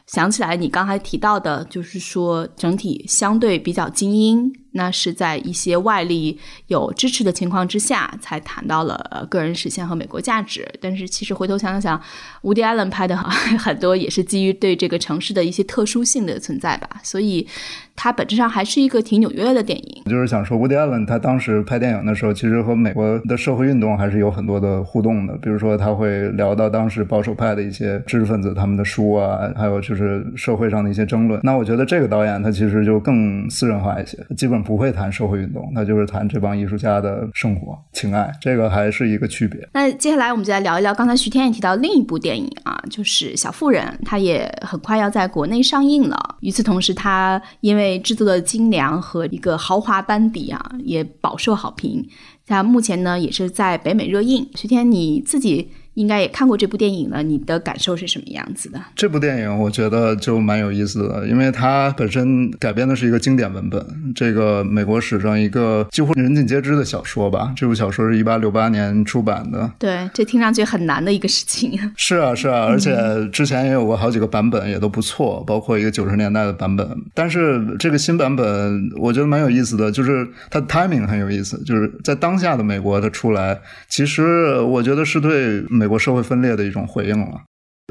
[0.06, 4.52] 想起来你刚才提到的，就是说整体相对比较精英。
[4.76, 10.68] 那是在一些外力有支持的情况之下，才谈到了个人实现和美国价值。
[10.82, 12.02] 但是其实回头想想，
[12.42, 13.16] 伍迪·艾伦拍的
[13.60, 16.90] 很多也是基于对这个城市的一些特殊性的存在吧。
[17.04, 17.48] 所以
[17.96, 20.04] 它本质上还是一个挺纽约的电影。
[20.06, 25.38] 就是想说，伍迪·艾伦他当时拍电影的时候，其实和美国的社会运动还是有很多的互动的。
[25.38, 31.40] 比如说，他会聊到当时保守派的一些知识分子他们的书啊，还有就是社会上的一些争论。
[31.44, 34.64] 那我觉得这个导演他其实就更私人化一些，基本。
[34.64, 39.60] 不会谈社会运动，那就是谈这帮艺术家的生活、情爱，这个还是一个区别。
[39.74, 46.33] 那接下来我们就来聊一聊，刚才徐天也提到另一部电影啊，就是《小妇人》，它也很快要在国内上映了。
[46.44, 52.06] 与此同时，它因为制作的精良和一个豪华班底啊，也饱受好评。
[52.46, 54.48] 它目前呢也是在北美热映。
[54.54, 58.82] 徐天，你自己应该也看过这部电影了，你的感受是什么样子的？
[58.96, 63.86] 这部电影我觉得就蛮有意思的，因为它本身改编的是一个经典文本，
[64.16, 67.54] 这个美国史上一个几乎人尽皆知的小说吧。
[67.56, 69.70] 这部小说是一八六八年出版的。
[69.78, 71.78] 对，这听上去很难的一个事情。
[71.96, 72.96] 是啊，是啊，而且
[73.32, 76.90] 之前也有过好几个版本，也都不错，包括一个九十年代的版本。
[77.14, 85.64] 但是这个新版本我觉得蛮有意思的，就是它 timing 很有意思，就是在当下的美国它出来，其实我觉得是对。
[85.83, 87.42] 美美国社会分裂的一种回应了，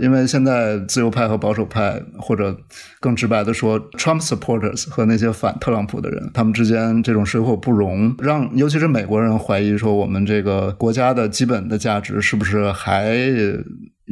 [0.03, 2.57] 因为现在自由派和保守派，或者
[3.01, 13.15] 更直白的说，Trump supporters 和那些反特朗普的人，他们之间这种水火不容，让尤其是美国人怀疑说，我们这个国家的基本的价值是不是还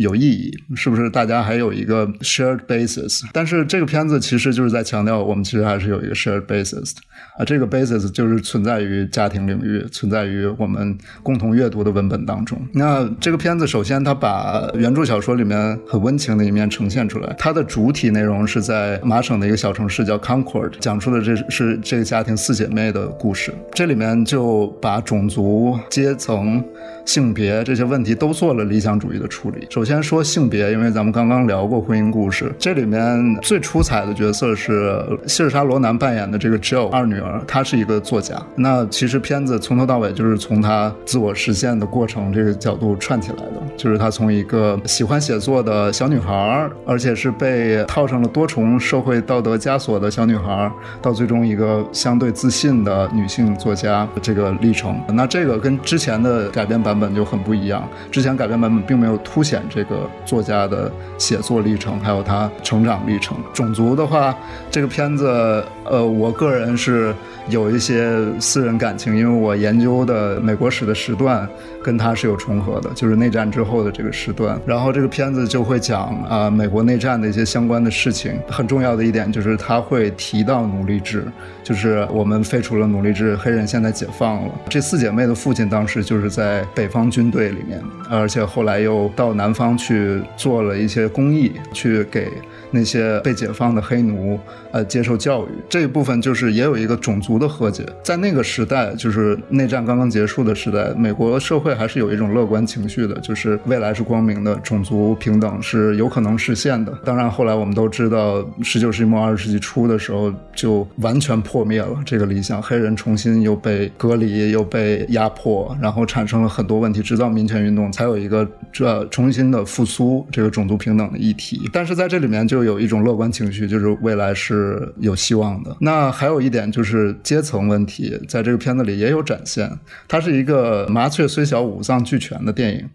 [0.00, 0.50] 有意义？
[0.74, 3.22] 是不是大家还有一个 shared basis？
[3.32, 6.92] 但是这个片子其实就是在强调，我们其实还是有一个 shared basis。
[7.36, 12.58] 啊，这个 basis 就是存在于家庭领域，存在于我们共同阅读的文本当中。
[12.72, 17.34] 那这个片子首先它把原著小说里面很温情的一面呈现出来。
[17.38, 23.52] 它的主体内容是在麻省的一个小城市叫 Concord，讲述的这是这个家庭四姐妹的故事。
[23.74, 26.62] 这里面就把种族、阶层、
[27.04, 29.66] 性别这些问题都做了理想主义的处理。
[29.70, 37.42] 首先先说性别，因为咱们刚刚聊过婚姻故事，这里面最出彩的角色是希尔莎罗南扮演的这个 Jill 二女儿。
[37.44, 50.70] 她是一个作家，那其实片子从头到尾就是从她自我实现的过程这个角度串起来的，就是她从一个喜欢写作的小女孩，而且是被套上了多重社会道德枷锁的小女孩，
[51.02, 54.96] 到最终一个相对自信的女性作家这个历程。
[55.08, 63.36] 那这个跟之前的改编版本就很不一样，之前改编版本并没有凸显这这个作家的写作历程，还有他成长历程。
[63.54, 64.36] 种族的话，
[64.70, 67.14] 这个片子，呃，我个人是。
[67.48, 71.48] 有一些私人感情，因为我研究的美国史的时段
[71.82, 74.60] 跟他是有重合的，就是内战之后的这个时段。
[74.66, 78.38] 然后这个片子就会讲啊，美国内战的一些相关的事情。
[78.48, 81.24] 很重要的一点就是他会提到奴隶制，
[81.62, 84.50] 就是我们废除了奴隶制，黑人现在解放了。
[84.68, 92.30] 这四姐妹的父亲当时就是在北方军队里面，而且后来又到南方去做了一些公益，去给。
[92.72, 94.38] 那些被解放的黑奴，
[94.70, 97.84] 呃，接受教育这一部分就是也有一个种族的和解。
[98.00, 106.92] 在那个时代，就是内战刚刚结束的时代，美国社会这还是有一种乐观情绪的，就是未来是光明的，种族平等是有可能实现的。
[107.04, 121.70] 当然，后来我们都知道，十九世纪末二十世纪初的时候就完全破灭了这个理想，黑人重新又被隔离，又被压迫，然后产生了很多问题，直到民权运动才有一个这重新的复苏这个种族平等的议题。
[121.72, 122.40] 但是在这里面。
[122.50, 125.76] 就有一种乐观情绪，就是未来是有希望的。
[125.78, 129.70] 那还有一点就是阶层问题，在这个片子里也有展现。
[130.08, 132.88] 它是一个麻雀虽小五脏俱全的电影，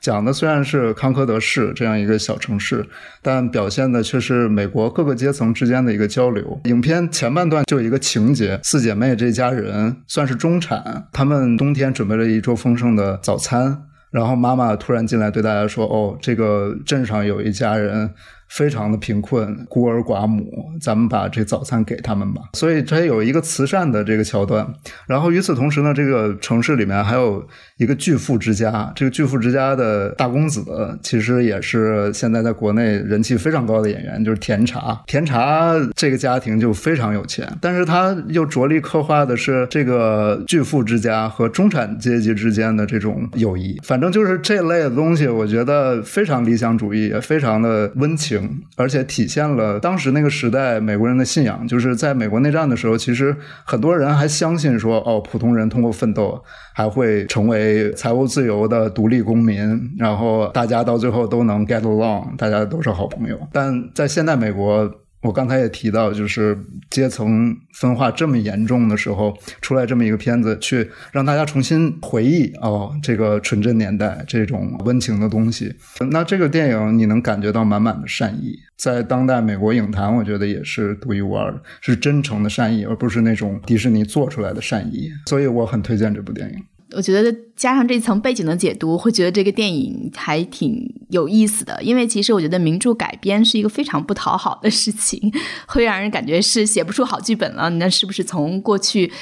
[0.00, 2.86] 讲的虽然是康科德市这样一个小城市，
[3.22, 6.60] 但表现的却是美国各个阶层之间的一个交流。
[6.64, 18.10] 影片前半段就有一个情节：四姐妹这家人算是中产，她们冬天准备了一桌丰盛的早餐，然后妈妈突然进来对大家说：“哦，这个镇上有一家人。”
[18.48, 22.42] 非常的贫困，孤儿寡母，咱们把这早餐给他们吧。
[22.54, 24.66] 所以它有一个慈善的这个桥段。
[25.06, 28.92] 然后与此同时呢，这个城市里面还有一个巨富之家。
[28.94, 30.64] 这个巨富之家的大公子，
[31.02, 35.02] 其实也是现在在国内人气非常高的演员，就是甜茶。
[35.06, 43.78] 甜茶这个家庭就非常有钱，但是他又着力刻画的是这个巨富之家和中产阶级之间的这种友谊。
[43.82, 48.35] 反正就是这类的东西，我觉得非常理想主义，也非常的温情。
[48.76, 56.42] 而且体现了当时那个时代美国人的信仰，就是在美国内战的时候，其实很多人还相信说，哦，普通人通过奋斗
[56.74, 63.38] 还会成为财务自由的独立公民，然后大家到最后都能 get along，大家都是好朋友。
[63.52, 64.90] 但在现代美国。
[65.22, 66.56] 我刚才也提到，就是
[66.88, 75.74] 阶层分化这么严重的时候，出来这么一个片子，去让大家重新回忆哦，这个纯真年代这种温情的东西。
[76.10, 85.10] 那这个电影你能感觉到满满的善意，在当代美国影坛，我觉得也是独一无二的，是真诚的善意，而不是那种迪士尼做出来的善意。
[85.26, 86.62] 所以我很推荐这部电影。
[86.92, 91.82] 我觉得加上这层背景的解读，会觉得这个电影还挺有意思的。
[91.82, 95.32] 因为其实我觉得名著改编是一个非常不讨好的事情，
[95.66, 97.68] 会让人感觉是写不出好剧本了。
[97.70, 99.12] 那是不是从过去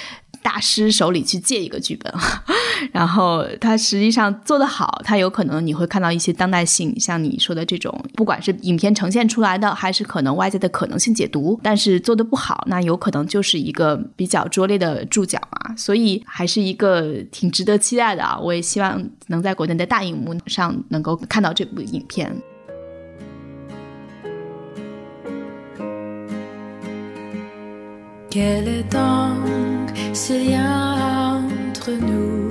[0.45, 2.13] 大师手里去借一个剧本，
[2.93, 18.39] 然后他实际上做得好，他有可能你会看到一些当代性，像你说的这种，不管是影片呈现出来的，还是可能外在的可能性解读，但是做的不好，那有可能就是一个比较拙劣的注脚嘛，所以还是一个挺值得期待的啊！
[18.39, 22.31] 我也希望能在国内的大荧幕上能够看到这部影片。
[28.35, 32.51] Quel est donc ce lien entre nous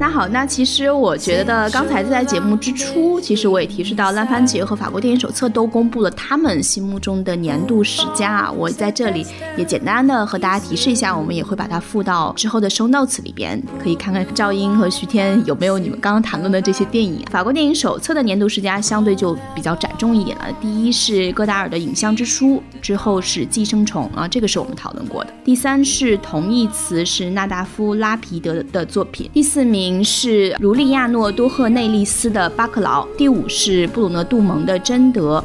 [0.00, 8.50] 那好，那其实我觉得刚才在节目之初，其实我也提示到，烂番茄和法国电影手册都公布了他们心目中的年度十佳啊。
[8.50, 9.26] 我在这里
[9.58, 17.22] 也简单的和大家提示一下，我们也会把它附到之后的 show notes 里边，可以看看赵英和徐天有没有你们刚刚谈论的这些电影。
[17.30, 25.30] 法国电影手册的年度十佳相对就比较窄众一点了，第一是戈达尔的《影像之书》，之后是《寄生虫》啊，这个是我们讨论过的。
[25.44, 29.89] 第三是同义词是纳达夫拉皮德的作品，第四名。
[30.04, 35.42] 是卢利亚诺多赫内利斯的《巴克劳》，第五是布鲁诺杜蒙的《贞德》，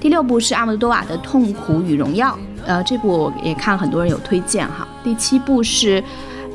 [0.00, 2.30] 第六部是阿莫多瓦的《痛苦与荣耀》，
[2.66, 4.86] 呃，这部也看很多人有推荐哈。
[5.02, 6.02] 第七部是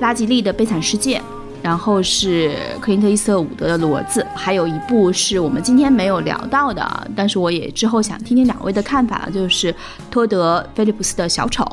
[0.01, 1.17] 拉吉利的《悲惨世界》，
[1.63, 9.73] 然后是克林特伊斯特伍德的《骡子》，还有一部是我们今天没有聊到的，但是我也之后想听听两位的看法，就是
[10.11, 11.63] 托德·菲利普斯的《小丑》。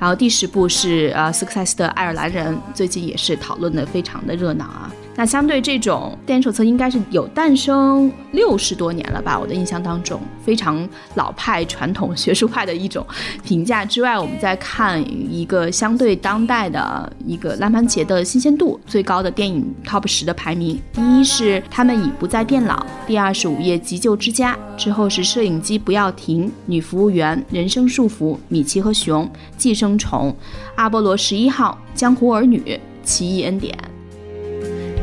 [0.00, 4.88] 然后第十部是呃斯科塞斯的《爱尔兰人》，最近也是讨论的非常的热闹啊。
[5.18, 9.36] 那相对这种电影手册，应该是有诞生六十多年了吧？
[9.36, 13.04] 我的印象当中，非常老派、传统学术派的一种
[13.42, 20.80] 评价之外，我们再看一个相对当代的一个烂番茄的新鲜度最高的电影 Top 十的排名。
[20.92, 30.32] 第一是他们已不再变老，第二是午夜急救之家，之后是摄影机不要停、女服务员、人生束缚、米奇和熊、寄生虫、
[30.76, 33.76] 阿波罗十一号、江湖儿女、奇异恩典。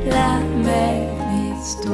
[0.05, 1.91] La même stop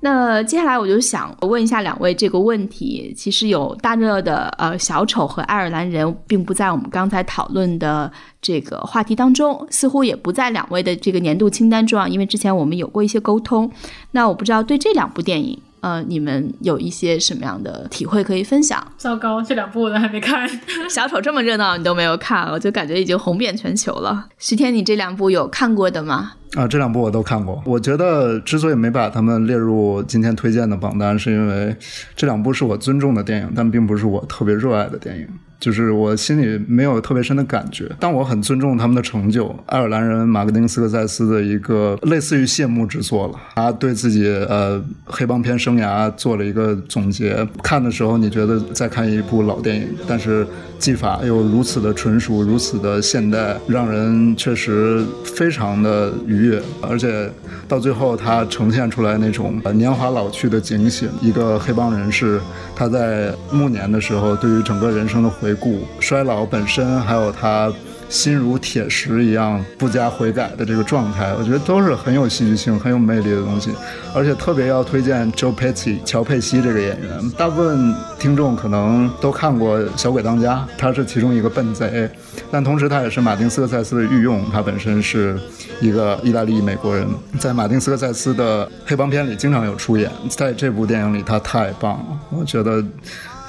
[0.00, 3.14] 那接下来我就想问一下两位这个问题。
[3.16, 12.06] 其实有大热的呃小丑和爱尔兰人，并不在我们刚才讨论的这个话题当中，似乎也不在两位的这个年度清单中啊。
[12.06, 13.72] 因为之前我们有过一些沟通。
[14.10, 15.58] 那我不知道对这两部电影。
[15.84, 18.82] 呃，你们有一些什么样的体会可以分享？
[18.96, 20.48] 糟糕，这两部我都还没看。
[20.88, 24.26] 小丑这么热闹，你都没有看，我就感觉已经红遍全球了。
[24.38, 26.32] 徐天，你这两部有看过的吗？
[26.54, 27.62] 啊，这两部我都看过。
[27.66, 31.76] 我觉得之所以没把他们列入今天推荐的榜单，是因为
[32.16, 35.28] 这两部是我尊重的电影，但并不是我特别热爱的电影。
[35.60, 39.54] 就是我心里没有特别深的感觉，但我很尊重他们的成就。
[39.66, 47.46] 爱尔兰人马格丁斯科塞斯的一个类似于谢幕之作了，他对自己呃黑帮片生涯做了一个总结。
[47.62, 50.46] 看的时候你觉得在看一部老电影，但是
[50.78, 56.60] 技法又如此的纯熟，如此的现代，让人确实非常的愉悦。
[56.82, 57.30] 而且
[57.66, 62.38] 到最后他呈现出来那种年华老去的警醒，一个黑帮人士
[62.76, 65.54] 他在暮年的时候对于整个人生的回。
[65.54, 67.72] 顾衰老本身，还有他
[68.10, 73.70] 心如铁石一样不加悔改的这个状态，我觉得都是很有戏剧性、很有魅力的东西。
[74.14, 82.10] 而且特别要推荐 Joe Pesci 乔佩西这个演员，大部分听众可能都看过《小鬼当家》，他是其中一个笨贼，
[82.50, 85.38] 但同时他也是马丁斯科塞斯的御用，他本身是
[85.80, 92.84] 一个意大利美国人，在马丁斯科塞斯的黑帮片里经常有出演，在这部电影里他太棒了，我觉得。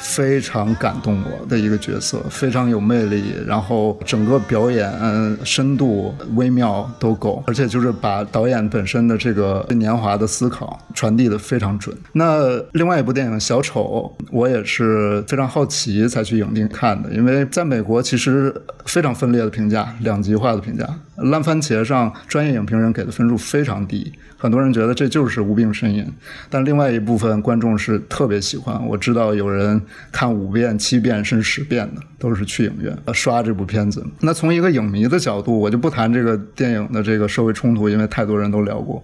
[0.07, 4.89] 非常感动我的一个角色，非常有魅力，然后整个表演
[5.43, 11.95] 深度微妙都够，而且就是把导演本身的这个年华的思考传递的非常准。
[12.13, 18.53] 那另外一部电影《小丑》，我也是非常好奇才去影厅看的，因为在美国其实
[18.85, 20.87] 非常分裂的评价，两极化的评价，
[21.18, 24.11] 烂番茄上专业影评人给的分数非常低。
[24.38, 26.05] 很多人觉得这就是无病呻吟，
[26.49, 28.86] 但另外一部分观众是特别喜欢。
[28.86, 34.05] 我知道有人看五遍、七遍甚至十遍的，都是去影院刷这部片子。
[34.20, 39.03] 那从一个影迷的角度，我就不谈这个电影的这个社会冲突，因为太多人都聊过。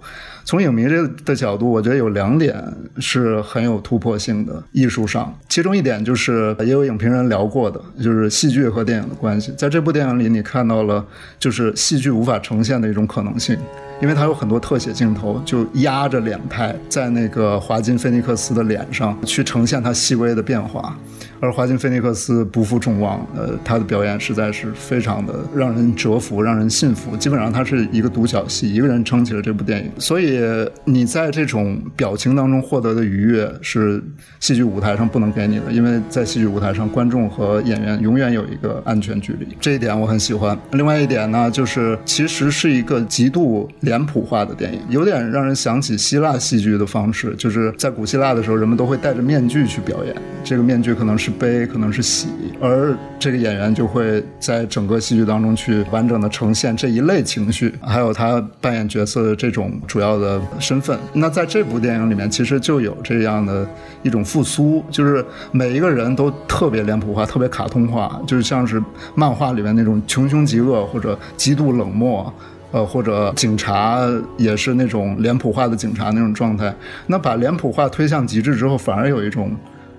[0.52, 2.62] 从影迷这的角度，我觉得有两点
[2.98, 5.34] 是很有突破性的艺术上。
[5.48, 9.54] 其中一点就是也有影评人聊过的，就是戏剧和电影的关系。
[9.58, 11.08] 在这部电影里，你看到了
[11.40, 13.58] 就是戏剧无法呈现的一种可能性。
[14.02, 20.98] 因为它有很多特写镜头，就压着脸拍在那个华金菲尼克斯的脸上去呈现它细微的变化，
[21.42, 27.18] 而华金菲尼克斯不负众望，呃，他的表演实在是非常的让人折服，让人信服。
[27.18, 29.92] 基本上他是一个独角戏，一个人撑起了这部电影。
[29.98, 30.40] 所以
[30.86, 34.02] 你在这种表情当中获得的愉悦是
[34.40, 40.56] 戏剧舞台上不能给你的，因为在戏剧舞台上，观众和演员永远有一个安全距离，这一点我很喜欢。
[40.74, 52.28] 另外一点呢，就是其实是一个极度脸谱化的电影，有点让人想起希腊戏剧的方式，就是在古希腊的时候，人们都会戴着面具去表演，这个面具可能是悲，可能是喜，
[52.60, 60.98] 而这个演员就会在整个戏剧当中去完整的呈现这一类情绪，还有他扮演角色的这种主要的身份。
[61.14, 63.68] 那在这部电影里面，其实就有这样的
[64.04, 68.84] 一种复苏，就是每一个人都特别脸谱化，特别卡通化，就是像是
[69.16, 72.34] 漫画里面那种穷凶极恶或者极度冷漠。
[72.74, 74.00] 呃，或者警察
[74.38, 76.74] 也是那种脸谱化的警察那种状态，
[77.08, 79.52] 那把脸谱化推向极致之后，反而有一种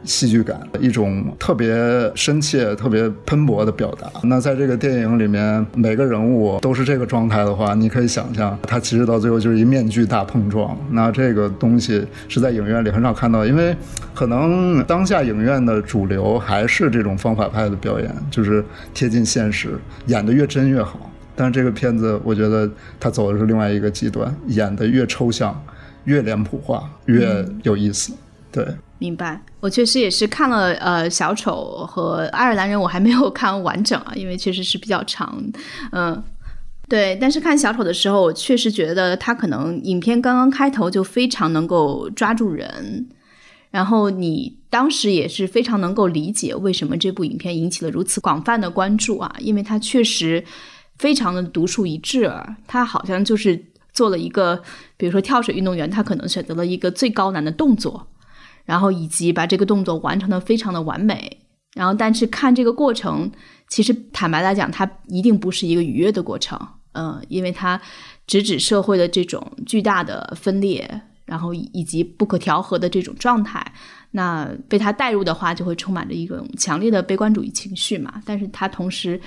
[0.04, 1.74] 戏剧感，一种特别
[2.14, 4.10] 深切、特别喷薄的表达。
[4.24, 10.76] 那在这个电影里面，每个人物都是这个状态的话，你可以想象，他其实到最后就是一面具大碰撞。
[10.90, 13.74] 那这个东西是在影院里很少看到，因为
[14.14, 21.10] 可能当下影院的主流还是这种方法派的表演，就是贴近现实，演得越真越好。
[21.34, 25.58] 但是这个片子，我觉得他走的是另外一个极端，演得越抽象，
[26.04, 28.12] 越脸谱化，越有意思。
[28.50, 28.66] 对，
[29.02, 29.42] 明白。
[29.58, 35.42] 我确实也是看了呃小丑和爱尔兰人，我还没有看完整啊，因为确实是比较长。
[35.90, 36.22] 嗯，
[36.88, 37.18] 对。
[37.20, 43.08] 但是看小丑的时候，我确实觉得他可能影片刚刚开头就非常能够抓住人，
[43.72, 50.44] 然后你当时也是非常能够理解为什么这部影片引起了如此广泛的关注啊，因为它确实。
[50.98, 52.30] 非常的独树一帜，
[52.68, 53.60] 他好像就是
[53.92, 54.62] 做了一个，
[54.96, 58.06] 比如说跳水运动员，他可能选择了一个最高难的动作，
[58.64, 61.38] 然后以及把这个动作完成的非常的完美，
[61.74, 63.30] 然后但是看这个过程，
[63.68, 66.58] 其实坦白来讲，它一定不是一个愉悦的过程，
[66.92, 67.80] 嗯，因为它
[68.26, 70.88] 直指社会的这种巨大的分裂，
[71.24, 73.64] 然后以及不可调和的这种状态，
[74.12, 79.20] 那被他带入的话，就会充满着一种强烈的悲观主义情绪嘛，但是他同时。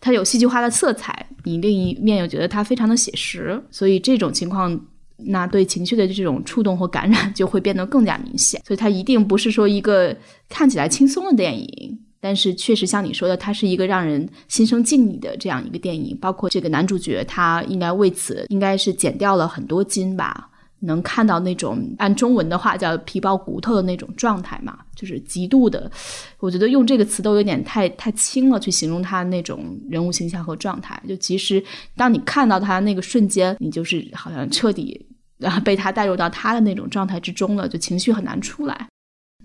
[0.00, 4.78] 它有戏剧化的色彩，你另一面又觉得它非常的写实，所以这种情况，
[5.16, 8.60] 那对情绪的这种触动和感染 就会变得更加明显。
[8.66, 10.16] 所以它一定不是说一个
[10.48, 16.16] 看起来轻松的电影，但是确实像你说的，它是一个让人心生敬意的这样一个电影。
[16.20, 20.50] 包括这个男主角，他应该为此应该是减掉了很多斤吧。
[20.80, 25.90] 能看到那种按中文的话叫皮包骨头的那种状态嘛，就是极度的，
[26.38, 31.00] 我觉得用这个词都有点太太轻了，去形容他那种人物形象和状态。
[31.08, 31.62] 就其实
[31.96, 35.06] 当你看到他那个瞬间，你就是好像彻底
[35.40, 38.88] 啊被他带入到他的那种状态之中了，就情绪很难出来。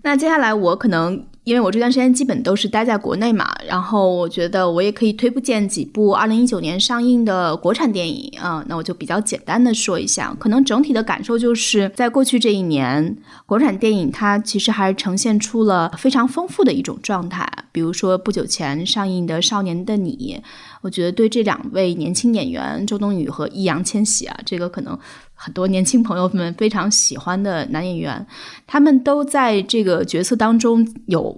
[0.02, 1.24] 那接下来我可能。
[1.44, 13.16] 因为我这段时间基本都是待在国内嘛，然后我觉得我也可以推不荐几部二零一九年上映的国产电影啊，那我就比较简单的说一下，可能整体的感受就是在过去这一年，
[13.46, 20.40] 国产电影它其实还是呈现出了非常丰富的一种状态，比如说不久前上映的《少年的你》，
[20.80, 24.98] 我觉得对这两位年轻演员周冬雨和易烊千玺啊，这个可能。
[25.42, 28.26] 很多年轻朋友们非常喜欢的男演员，
[28.66, 31.34] 他们都在这个角色当中有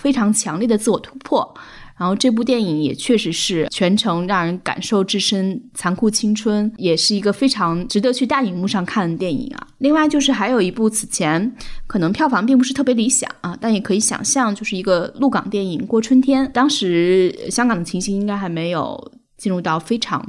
[0.00, 1.52] 非常强烈的自我突破。
[2.00, 9.66] 然后这部电影也确实是全程让人感受置身残酷青春，也是一个非常值得去大荧幕上看的电影啊。
[9.76, 11.54] 另外就是还有一部此前
[11.86, 16.46] 可能票房并不是特别理想啊，但也可以想象，就是一个陆港电影《过春天》。
[16.52, 20.26] 当时香港的情形应该还没有进入到非常。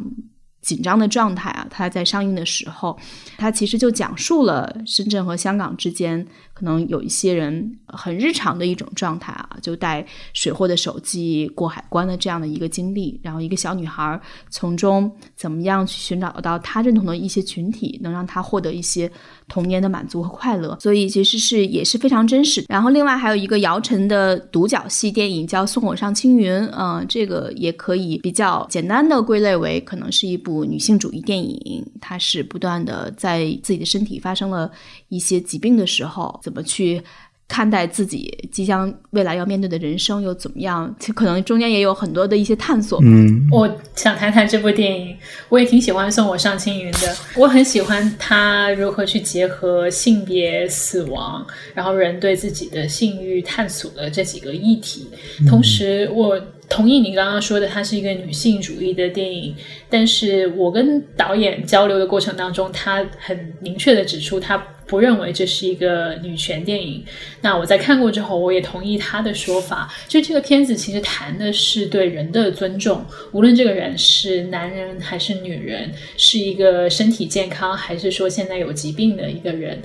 [0.62, 2.96] 紧张的状态啊，它在上映的时候，
[3.36, 6.24] 它其实就讲述了深圳和香港之间。
[6.62, 19.12] 可能有一些人很日常的一种状态啊，就带水货的手机过海关的这样的一个经历，然后一个小女孩从中怎么样去寻找到她认同的一些群体，能让她获得一些
[19.48, 22.64] 童年的满足和快乐，所以其实是也是非常真实。
[22.70, 34.72] 然后另外还有一个姚晨的独角戏电影叫《送我上青云》，嗯，这个也可以比较简单的归类为可能是一部女性主义电影，它是不断的在自己的身体发生了
[35.10, 36.40] 一些疾病的时候。
[36.52, 37.02] 怎么去
[37.48, 40.94] 看待自己即将未来要面对的人生，又怎么样？
[41.00, 43.00] 其实可能中间也有很多的一些探索。
[43.04, 45.16] 嗯，我想谈谈这部电影，
[45.48, 47.16] 我也挺喜欢《送我上青云》的。
[47.36, 55.08] 我很喜欢他如何去结合性别、死亡，然后人对自己的性欲探索的这几个议题。
[55.48, 56.38] 同时，我
[56.70, 59.54] 同意你刚刚说的，它是一个女性主义的电影。
[59.90, 64.62] 但是我跟导演交流的过程当中，他很明确的指出，他。
[64.92, 67.02] 不认为这是一个女权电影。
[67.40, 79.82] 那我在看过之后，我也同意他的说法，就这个片子其实谈的是对人的尊重，无论这个人是男人还是女人，是一个身体健康还是说现在有疾病的一个人。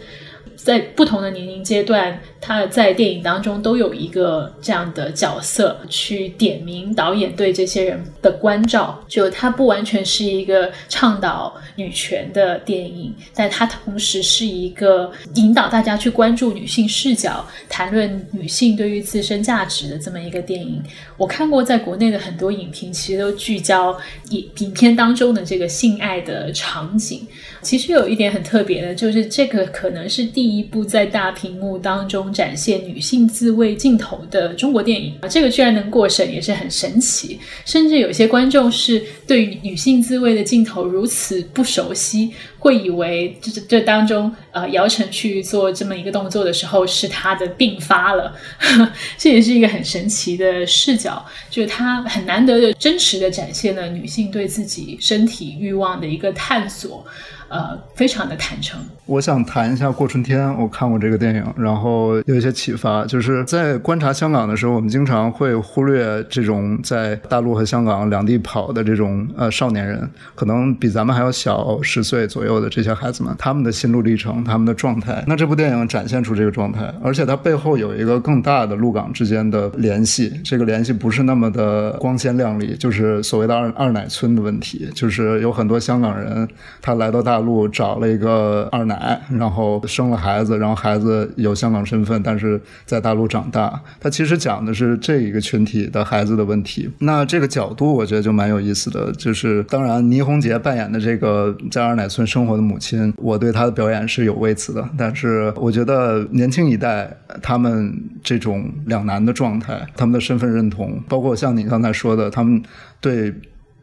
[0.57, 9.05] 在不同的年龄阶段，他在电影当中都有一个这样的角色去点名导演对这些人的关照。
[9.07, 20.83] 就他不完全是一个倡导女权的电影，但他同时是一个引导大家去关注女性视角、谈论女性对于自身价值的这么一个电影。
[21.17, 23.97] 我看过在国内的很多影评，其实都聚焦
[24.31, 27.27] 影影片当中的这个性爱的场景。
[27.67, 37.41] 其实有一点很特别的，就是这个可能是第一部在大屏幕当中展现女性自慰镜头的中国电影啊，这个居然能过审也是很神奇。
[37.65, 42.31] 甚至有些观众是对女性自慰的镜头如此不熟悉，
[42.67, 48.35] 会以为这这当中呃姚晨去做这么一个动作的时候是她的病发了，
[49.17, 57.07] 这也是一个很神奇的视角，就是她很难得的真实的展现了女性对自己身体欲望的一个探索。
[57.49, 58.77] 呃，非常的坦诚。
[59.07, 63.07] 我想谈一下《过春天》，我看过这个电影，然后有一些启发。
[63.07, 75.23] 就是在观察香港的时候，我们经常会忽略这种在大陆和香港两地跑的这种呃少年人，可能比咱们还要小十岁左右的这些孩子们，他们的心路历程，他们的状态。
[75.29, 80.33] 那这部电影展现出这个状态，而且它背后有一个更大的陆港之间的联系。
[80.43, 86.49] 这个联系不是那么的光鲜亮丽，就是所谓的二二奶村的问题，就是有很多香港人
[86.83, 87.37] 他来到大。
[87.37, 88.96] 大陆找了一个二奶，
[89.31, 93.81] 然后生了孩子，然后孩子有香港身份，但是在大陆长大。
[94.01, 96.91] 他其实讲的是这一个群体的孩子的问题。
[97.01, 99.13] 那这个角度我觉得就蛮有意思的。
[99.13, 104.89] 就是当然，倪虹洁扮演的这个在二奶村生活的母亲，我对她的表演是有微词的。
[104.97, 107.11] 但是我觉得年轻一代
[107.43, 107.93] 他们
[108.23, 112.63] 这种两难的状态，他们的身份认同，包括像你刚才说的，他们
[113.01, 113.35] 对。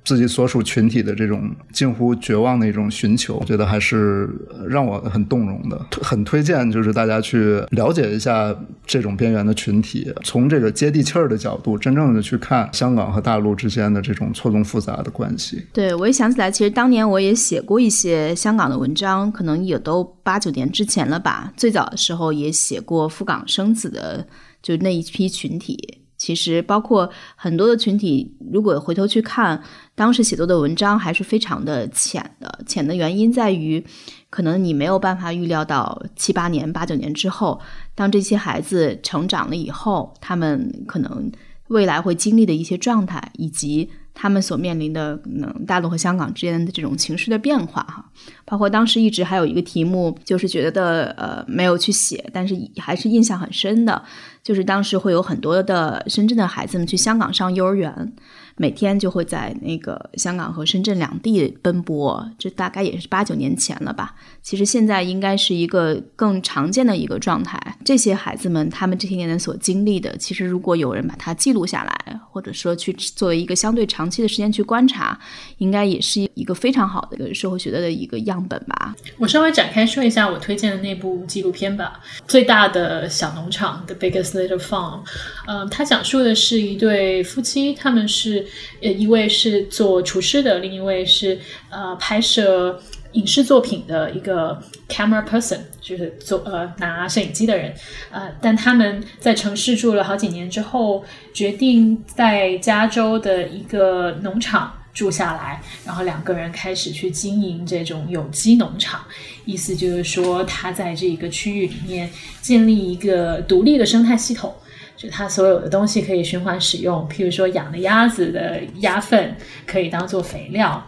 [0.03, 4.29] 自己所属群体的这种近乎绝望的一种寻求，我觉得还是
[4.67, 5.79] 让我很动容的。
[6.01, 8.53] 很推荐，就是大家去了解一下
[8.85, 15.65] 这种边缘的群体，从这个接地气儿的角度，真正的去看香港和大陆之间的这种错综复杂的关系。
[15.71, 21.53] 对，我也想起来，其实当年我也写过一些香港的文章，可能也都八九年之前了吧。
[21.55, 24.27] 最早的时候也写过赴港生子的，
[24.61, 25.99] 就那一批群体。
[26.23, 29.61] 其实，包括很多的群体，如果回头去看
[29.93, 32.63] 当时写作的文章，还是非常的浅的。
[32.65, 33.83] 浅的原因在于，
[34.29, 37.59] 可能你没有办法预料到七八年、八九年之后，
[37.93, 41.29] 当这些孩子成长了以后，他们可能
[41.67, 43.89] 未来会经历的一些状态，以及。
[44.15, 48.05] 他们所面临的可能大陆和香港之间的这种情绪的变化，哈，
[48.45, 54.03] 包括当时一直还有一个题目，就是觉得呃没有去写，但是还是印象很深的，
[54.43, 58.13] 就是当时会有很多的深圳的孩子们去香港上幼儿园。
[58.55, 64.13] 每天就会在那个香港和深圳两地奔波，这大概也是八九年前了吧。
[64.43, 67.57] 其实现在应该是一个更常见的一个状态。
[67.85, 75.17] 这些孩子们他们这些年所经历的，其实如果有人把它记录下来，或者说去作为一个相对长期的时间去观察，
[75.59, 78.93] 应该也是一个非常好的一个社会学的一个样本吧。
[79.17, 85.01] 我稍微展开说一下我推荐的那部纪录片吧，《最大的小农场》The Biggest Little Farm。
[85.47, 88.45] 嗯，它讲述的是一对夫妻，他们是。
[88.81, 91.39] 呃，一位是做厨师的，另一位是
[91.69, 92.77] 呃拍摄
[93.13, 97.73] 影视作品的一个 camera person，就是做呃拿摄影机的人。
[98.11, 101.03] 呃，但他们在城市住了好几年之后，
[101.33, 109.01] 决定在加州的一个农场住下来，然后两个人开始去经营这种有机农场。
[109.45, 112.09] 意思就是说，他在这个区域里面
[112.41, 114.53] 建立一个独立的生态系统。
[114.95, 119.35] 就它所有的东西可以循环使用，譬如说养的鸭子的鸭粪
[119.65, 120.81] 可以当做肥料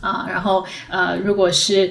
[0.00, 1.90] 啊，然后呃，如果是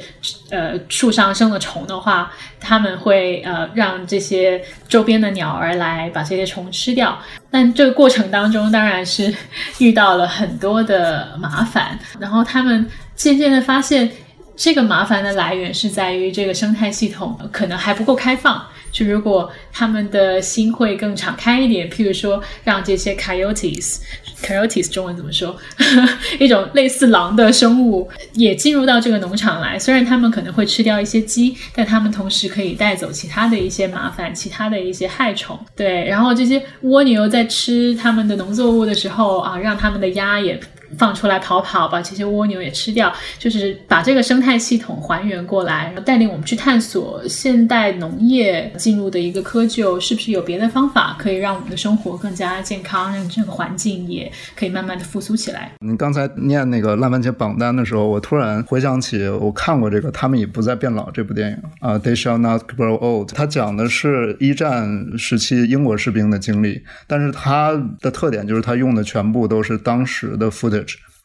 [0.50, 7.18] 呃树上生了虫的话，他们会呃让这些周边的鸟儿来把这些虫吃掉。
[7.52, 9.34] 但这个过程当中当然是
[9.80, 14.12] 遇到了很多的麻烦，然后他们渐渐的发现，
[14.56, 18.66] 这个麻烦的来源是在于这个生态系统可能还不够开放。
[18.92, 25.56] 就如果他们的心会更敞开一点，譬如说让这些 coyotes，coyotes 中文怎么说？
[26.40, 29.78] 一种类似狼的生物也进入到这个农场来。
[29.78, 35.60] 虽然他们可能会吃掉一些鸡，但他们同时可以带走其他的一些麻烦，其他的一些害虫。
[35.76, 40.60] 对，然后这些蜗牛在吃他们的农作物的时候啊，让他们的鸭也。
[40.98, 55.72] 放出来跑跑，把这些蜗牛也吃掉，就是把这个生态系统还原过来，然后带领我们去探索现代农业进入的一个窠臼，是不是有别的方法可以让我们的生活更加健康，让这个环境也可以慢慢的复苏起来。
[55.80, 70.50] 你刚才念那个烂番茄榜单的时候，我突然回想起我看过这个《他们已不再变老》这部电影啊，《They Shall Not Grow Old》，它讲的是一战时期英国士兵的经历，但是它的特点就是它用的全部都是当时的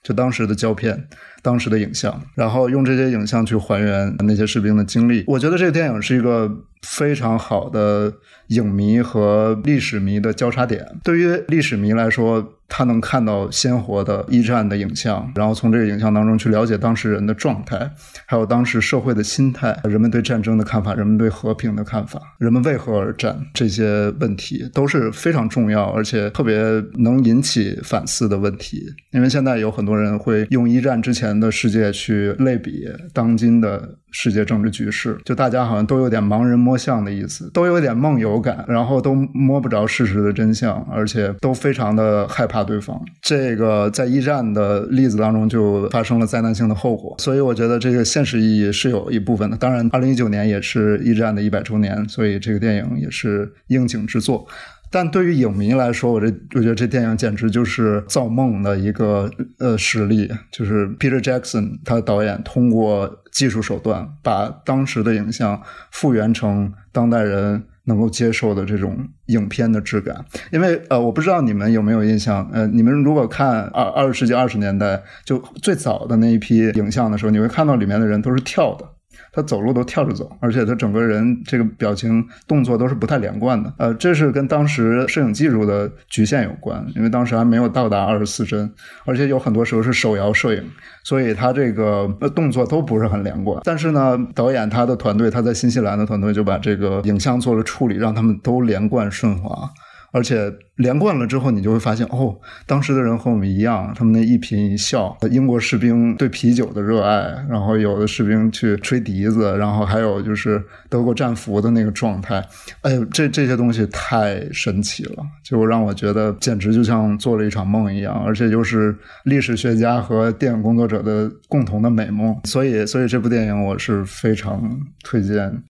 [0.02, 1.08] 就当时的胶片。
[1.44, 5.24] 当时的影像，然后用这些影像去还原那些士兵的经历。
[5.26, 6.48] 我觉得这个电影是一个
[6.82, 8.12] 非常好的
[8.50, 10.86] 影迷和历史迷的交叉点。
[11.02, 17.90] 对于历史迷来说，他能看到鲜活的一战的影像，然后从这个影像当中去了解当时人的状态，
[18.24, 26.56] 还有当时社会的心态，人们对战争的看法，人们对和平的看法，人们为何而战，这些问题都是非常重要，而且特别
[26.94, 28.82] 能引起反思的问题。
[29.10, 31.42] 因为现在有很多人会用一战之前。
[31.42, 43.00] 的世界去类比当今的世界政治局势，就大家好像都有点盲人摸象的意思，都有点梦游感，然后都摸不着事实的真相，而且都非常的害怕对方。
[43.20, 49.56] 这个在一战的例子当中就发生了灾难性的后果，所以我觉得这个现实意义是有一部分的。
[49.56, 54.46] 当然，二零一九年也是一战的一百周年，所以这个电影也是应景之作。
[54.90, 70.24] 但对于影迷来说，我这我觉得这电影简直就是造梦的一个呃实例，就是 Peter Jackson 他导演通过技术手段把当时的影像复原成当代人能够接受的这种影片的质感。
[70.50, 78.88] 因为呃，我不知道你们有没有印象，呃，你们如果看二二十世纪二十年代就最早的那一批影像的时候，你会看到里面的人都是跳的。
[79.32, 83.72] 他走路都跳着走，而且他整个人这个表情动作都是不太连贯的。
[83.78, 88.70] 呃，这是跟当时摄影技术的局限有关，因为当时还没有到达二十四帧，
[89.06, 90.62] 而且有很多时候是手摇摄影，
[91.02, 93.60] 所以他这个动作都不是很连贯。
[93.64, 99.70] 但是呢，导演他的团队，他在新西兰的团队就把这个影像做了处理，让他们都连贯顺滑。
[100.12, 112.44] 而且连贯了之后，你就会发现，哦，当时的人和我们一样，他们那一颦一笑，英国士兵对啤酒的热爱，然后有的士兵去吹笛子，然后还有就是德国战俘的那个状态，
[112.82, 118.94] 哎呦，这这些东西太神奇了，就让我觉得简直就像做了一场梦一样，而且又是
[119.24, 124.62] 历史学家和电影工作者的共同的美梦，所以，所以这部电影我是非常
[125.02, 125.62] 推荐。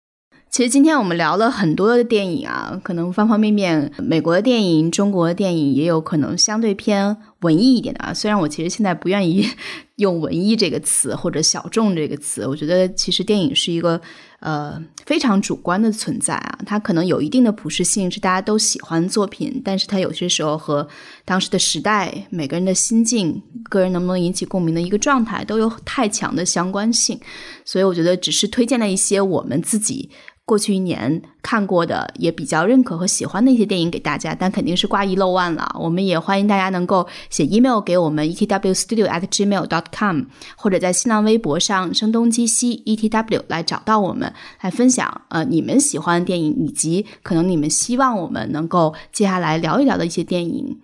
[0.50, 8.12] 其实今天我们聊了很多的电影啊，可能方方面面，美国的电影、中国的电影也有可能相对偏文艺一点的啊。
[8.12, 9.48] 虽然我其实现在不愿意
[9.96, 14.00] 用文艺这个词或者小众这个词，我觉得其实电影是一个
[14.40, 16.58] 呃非常主观的存在啊。
[16.66, 20.88] 它可能有一定的普适性，是大家都喜欢作品，但是它有些时候和
[21.24, 27.20] 当时的时代、每个人的心境、个人能不能引起共鸣的一个状态都有太强的相关性。
[27.64, 30.10] 所以我觉得只是推荐了一些我们自己。
[30.50, 35.76] 过去一年看过的也比较认可和喜欢的一些电影给大家，但肯定是挂一漏万了。
[35.78, 40.22] 我们也欢迎大家能够写 email 给我们 etwstudio@gmail.com，
[40.56, 50.76] 或者在新浪微博上声东击西 etw 来找到我们，来分享呃你们喜欢的电影，以及可能你们希望我们能够接下来聊一聊的一些电影。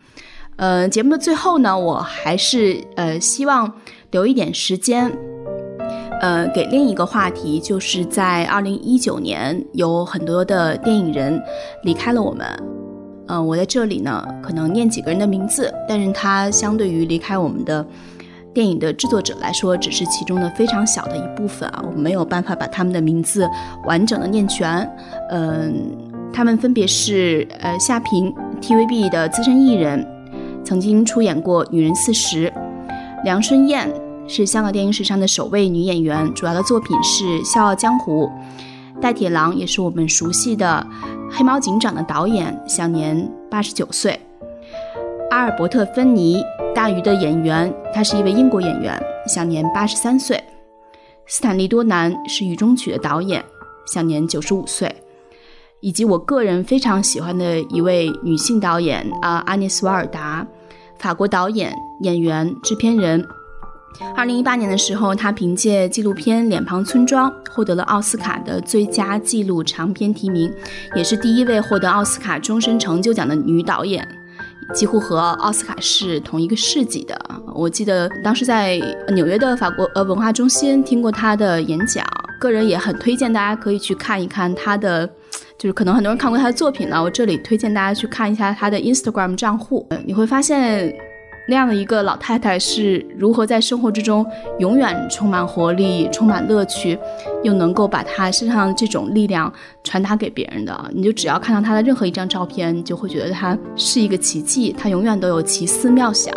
[0.54, 3.74] 呃，节目的最后呢，我还是呃希望
[4.12, 5.35] 留一点时间。
[6.20, 11.40] 呃，给另一个话题，就是在二零一九年，有很多的电影人
[11.82, 12.46] 离开了我们。
[13.28, 17.84] 嗯，我在这里呢，可能念几个人的名字，但是他相对于离开我们的
[18.54, 23.46] 电影的制作者来说，只是其中的非常小的一部分啊，我没有办法把他们的名字
[23.84, 24.88] 完整的念全。
[25.30, 25.74] 嗯，
[26.32, 30.06] 他们分别是呃夏平 TVB 的资深艺人，
[30.64, 32.48] 曾经出演过《女人四十》，
[33.24, 33.90] 梁春燕。
[34.28, 38.26] 是香港电影史上的首位女演员，主要的作品是《笑傲江湖》。
[39.00, 40.84] 戴铁郎也是我们熟悉的
[41.30, 44.18] 《黑猫警长》的导演，享年八十九岁。
[45.30, 46.42] 阿尔伯特·芬尼，
[46.74, 50.42] 大鱼的演员，他是一位英国演员，享年八十三岁。
[51.26, 53.44] 斯坦利·多南是《雨中曲》的导演，
[53.86, 54.92] 享年九十五岁。
[55.80, 60.44] 以及我个人非常喜欢的一位女性导演啊，安妮斯·瓦尔达，
[60.98, 63.24] 法国导演、演员、制片人。
[64.14, 70.52] 二零一八年的时候，她凭借纪录片《脸庞村庄》获得了奥斯卡的最佳纪录长片提名，
[70.94, 74.06] 也是第一位获得奥斯卡终身成就奖的女导演，
[74.74, 77.18] 几乎和奥斯卡是同一个世纪的。
[77.54, 78.80] 我记得当时在
[79.14, 82.04] 纽约的法国呃文化中心听过她的演讲，
[82.38, 85.06] 个人也很推荐大家可以去看一看她的，
[85.58, 87.02] 就是可能很多人看过她的作品呢。
[87.02, 90.94] 我这里推荐大家去看一下她的 Instagram 账户，你会发现。
[91.48, 94.26] 那样的一个老太太是如何在生活之中
[94.58, 96.98] 永远充满活力、充满乐趣，
[97.44, 99.52] 又能够把她身上这种力量
[99.84, 100.90] 传达给别人的。
[100.92, 106.34] 你就只要看到她的任何一张照片，你就会觉得她是一个奇迹，她永远都有奇思妙想。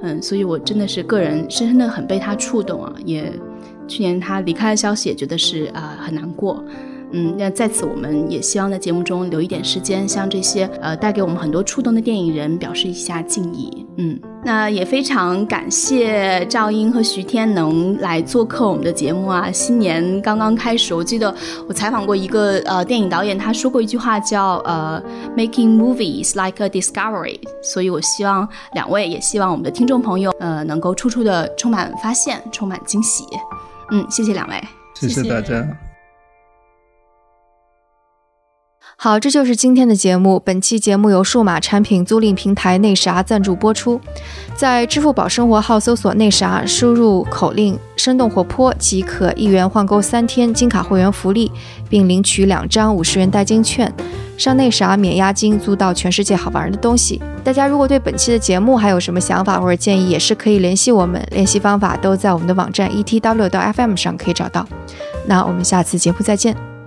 [0.00, 2.92] 嗯，所以我真的是个人深深的很被她触动啊！
[3.04, 3.32] 也
[3.86, 6.64] 去年她离开的消息，也觉得是啊、很难过。
[7.10, 13.86] 嗯，那在此我们也希望在节目中留一点时间，向这些呃带给我们很多触动的电影人表示一下敬意。
[13.96, 19.52] 嗯，那也非常感谢赵英和徐天能来做客我们的节目啊。
[19.52, 21.32] 新年刚刚开始，我记得
[21.68, 25.02] 我采访过一个呃电影导演，他说过一句话叫呃
[25.36, 33.24] “Making movies like a discovery”，所以我希望两位也希望我们的听众朋友呃能够处处的充满发现，充满惊喜。
[33.90, 35.87] 嗯，谢谢两位，谢谢大家。
[39.00, 40.42] 好，这就是今天的节目。
[40.44, 44.00] 本期节目由数码产品租赁平台内啥赞助播出。
[44.56, 51.48] 在支付宝生活号搜索“内啥”，输入口令“生动活泼”即可一元换购三天金卡会员福利，
[51.88, 53.92] 并领取两张五十元代金券。
[54.36, 57.22] 上内啥免押金租到全世界好玩的东西。
[57.44, 61.24] 大家如果对本期的节目还有什么想法或者建议，也是可以联系我们。
[61.30, 64.66] 联系方法都在我们的网站 etw 到 FM 上可以找到。
[65.26, 66.77] 那我们下次节目再见。